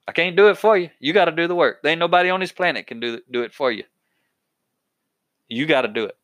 I 0.08 0.12
can't 0.12 0.36
do 0.36 0.49
it 0.49 0.58
for 0.58 0.78
you. 0.78 0.89
You 0.99 1.13
got 1.13 1.26
to 1.26 1.32
do 1.32 1.47
the 1.47 1.56
work. 1.56 1.82
There 1.82 1.91
ain't 1.91 1.99
nobody 1.99 2.30
on 2.30 2.39
this 2.39 2.52
planet 2.52 2.88
can 2.88 2.99
do, 2.99 3.21
do 3.32 3.43
it 3.43 3.54
for 3.54 3.71
you. 3.71 3.84
You 5.47 5.65
got 5.65 5.84
to 5.84 5.88
do 5.88 6.06
it. 6.06 6.17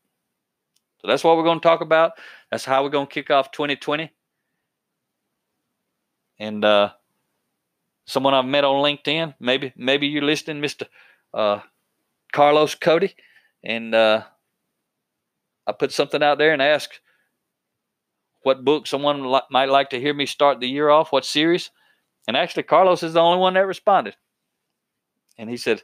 So 1.02 1.08
that's 1.08 1.23
what 1.23 1.38
we're 1.38 1.43
going 1.43 1.60
to 1.60 1.67
talk 1.67 1.82
about. 1.82 2.13
That's 2.52 2.65
how 2.65 2.84
we're 2.84 2.89
going 2.89 3.08
to 3.08 3.13
kick 3.13 3.30
off 3.30 3.52
2020. 3.52 4.12
And 6.39 6.65
uh, 6.65 6.91
someone 8.06 8.34
I've 8.34 8.45
met 8.45 8.63
on 8.63 8.84
LinkedIn, 8.84 9.36
maybe 9.39 9.73
maybe 9.75 10.08
you're 10.08 10.23
listening, 10.23 10.62
Mister 10.62 10.88
uh, 11.34 11.60
Carlos 12.32 12.75
Cody, 12.75 13.15
and 13.63 13.93
uh, 13.93 14.24
I 15.67 15.72
put 15.72 15.91
something 15.91 16.24
out 16.24 16.38
there 16.38 16.54
and 16.54 16.62
asked 16.62 17.00
what 18.43 18.63
book 18.63 18.88
someone 18.88 19.32
li- 19.32 19.41
might 19.52 19.69
like 19.69 19.89
to 19.91 20.00
hear 20.00 20.13
me 20.13 20.26
start 20.26 20.60
the 20.60 20.67
year 20.67 20.89
off, 20.89 21.12
what 21.12 21.26
series. 21.26 21.72
And 22.28 22.38
actually, 22.38 22.63
Carlos 22.63 23.04
is 23.04 23.13
the 23.13 23.19
only 23.19 23.39
one 23.39 23.54
that 23.56 23.67
responded. 23.67 24.15
And 25.38 25.50
he 25.50 25.58
said, 25.58 25.84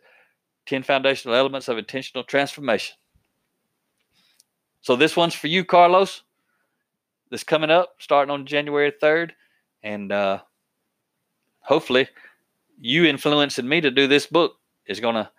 10 0.65 0.83
foundational 0.83 1.35
elements 1.35 1.67
of 1.67 1.77
intentional 1.77 2.23
transformation. 2.23 2.95
So 4.81 4.95
this 4.95 5.15
one's 5.15 5.35
for 5.35 5.47
you, 5.47 5.63
Carlos. 5.63 6.23
This 7.29 7.43
coming 7.43 7.69
up, 7.69 7.95
starting 7.99 8.31
on 8.31 8.45
January 8.45 8.91
3rd. 8.91 9.31
And 9.83 10.11
uh, 10.11 10.39
hopefully, 11.59 12.07
you 12.79 13.05
influencing 13.05 13.67
me 13.67 13.81
to 13.81 13.91
do 13.91 14.07
this 14.07 14.25
book 14.25 14.55
is 14.87 14.99
going 14.99 15.15
to 15.15 15.29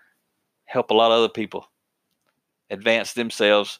help 0.64 0.90
a 0.90 0.94
lot 0.94 1.10
of 1.10 1.18
other 1.18 1.28
people 1.28 1.66
advance 2.70 3.12
themselves 3.12 3.78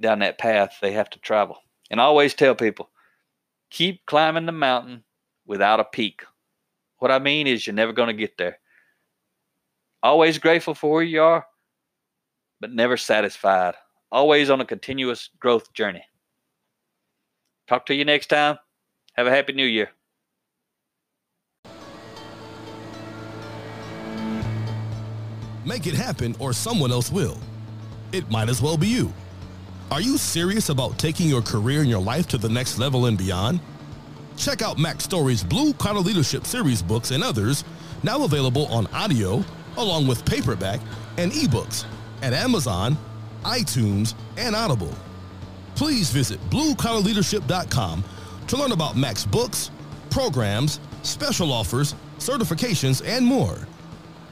down 0.00 0.20
that 0.20 0.38
path 0.38 0.76
they 0.80 0.92
have 0.92 1.10
to 1.10 1.18
travel. 1.20 1.58
And 1.90 2.00
I 2.00 2.04
always 2.04 2.34
tell 2.34 2.54
people 2.54 2.90
keep 3.70 4.04
climbing 4.06 4.46
the 4.46 4.52
mountain 4.52 5.04
without 5.46 5.80
a 5.80 5.84
peak. 5.84 6.22
What 6.98 7.10
I 7.10 7.18
mean 7.18 7.46
is, 7.46 7.66
you're 7.66 7.74
never 7.74 7.92
going 7.92 8.08
to 8.08 8.14
get 8.14 8.38
there. 8.38 8.58
Always 10.02 10.38
grateful 10.38 10.74
for 10.74 10.92
where 10.92 11.02
you 11.02 11.22
are, 11.22 11.46
but 12.60 12.72
never 12.72 12.96
satisfied. 12.96 13.74
Always 14.10 14.50
on 14.50 14.60
a 14.60 14.64
continuous 14.64 15.28
growth 15.38 15.72
journey. 15.72 16.04
Talk 17.68 17.86
to 17.86 17.94
you 17.94 18.04
next 18.04 18.28
time. 18.28 18.58
Have 19.14 19.26
a 19.26 19.30
happy 19.30 19.52
new 19.52 19.66
year. 19.66 19.90
Make 25.64 25.86
it 25.86 25.94
happen, 25.94 26.36
or 26.38 26.52
someone 26.52 26.92
else 26.92 27.10
will. 27.10 27.38
It 28.12 28.30
might 28.30 28.48
as 28.48 28.62
well 28.62 28.76
be 28.76 28.88
you. 28.88 29.12
Are 29.90 30.00
you 30.00 30.18
serious 30.18 30.68
about 30.68 30.98
taking 30.98 31.28
your 31.28 31.42
career 31.42 31.80
and 31.80 31.88
your 31.88 32.00
life 32.00 32.26
to 32.28 32.38
the 32.38 32.48
next 32.48 32.78
level 32.78 33.06
and 33.06 33.16
beyond? 33.16 33.60
Check 34.36 34.60
out 34.60 34.78
Mac 34.78 35.00
Story's 35.00 35.44
Blue 35.44 35.72
Collar 35.74 36.00
Leadership 36.00 36.44
Series 36.44 36.82
books 36.82 37.10
and 37.10 37.22
others, 37.22 37.64
now 38.02 38.24
available 38.24 38.66
on 38.66 38.86
audio, 38.88 39.44
along 39.76 40.06
with 40.06 40.24
paperback 40.24 40.80
and 41.18 41.32
ebooks 41.32 41.84
at 42.22 42.32
Amazon, 42.32 42.96
iTunes, 43.44 44.14
and 44.36 44.54
Audible. 44.56 44.92
Please 45.74 46.10
visit 46.10 46.40
bluecollarleadership.com 46.50 48.04
to 48.48 48.56
learn 48.56 48.72
about 48.72 48.96
Mac's 48.96 49.24
books, 49.24 49.70
programs, 50.10 50.80
special 51.02 51.52
offers, 51.52 51.94
certifications, 52.18 53.06
and 53.06 53.24
more. 53.24 53.56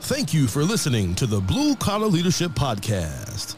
Thank 0.01 0.35
you 0.35 0.47
for 0.47 0.63
listening 0.63 1.15
to 1.17 1.27
the 1.27 1.41
Blue 1.41 1.77
Collar 1.77 2.07
Leadership 2.07 2.53
Podcast. 2.53 3.57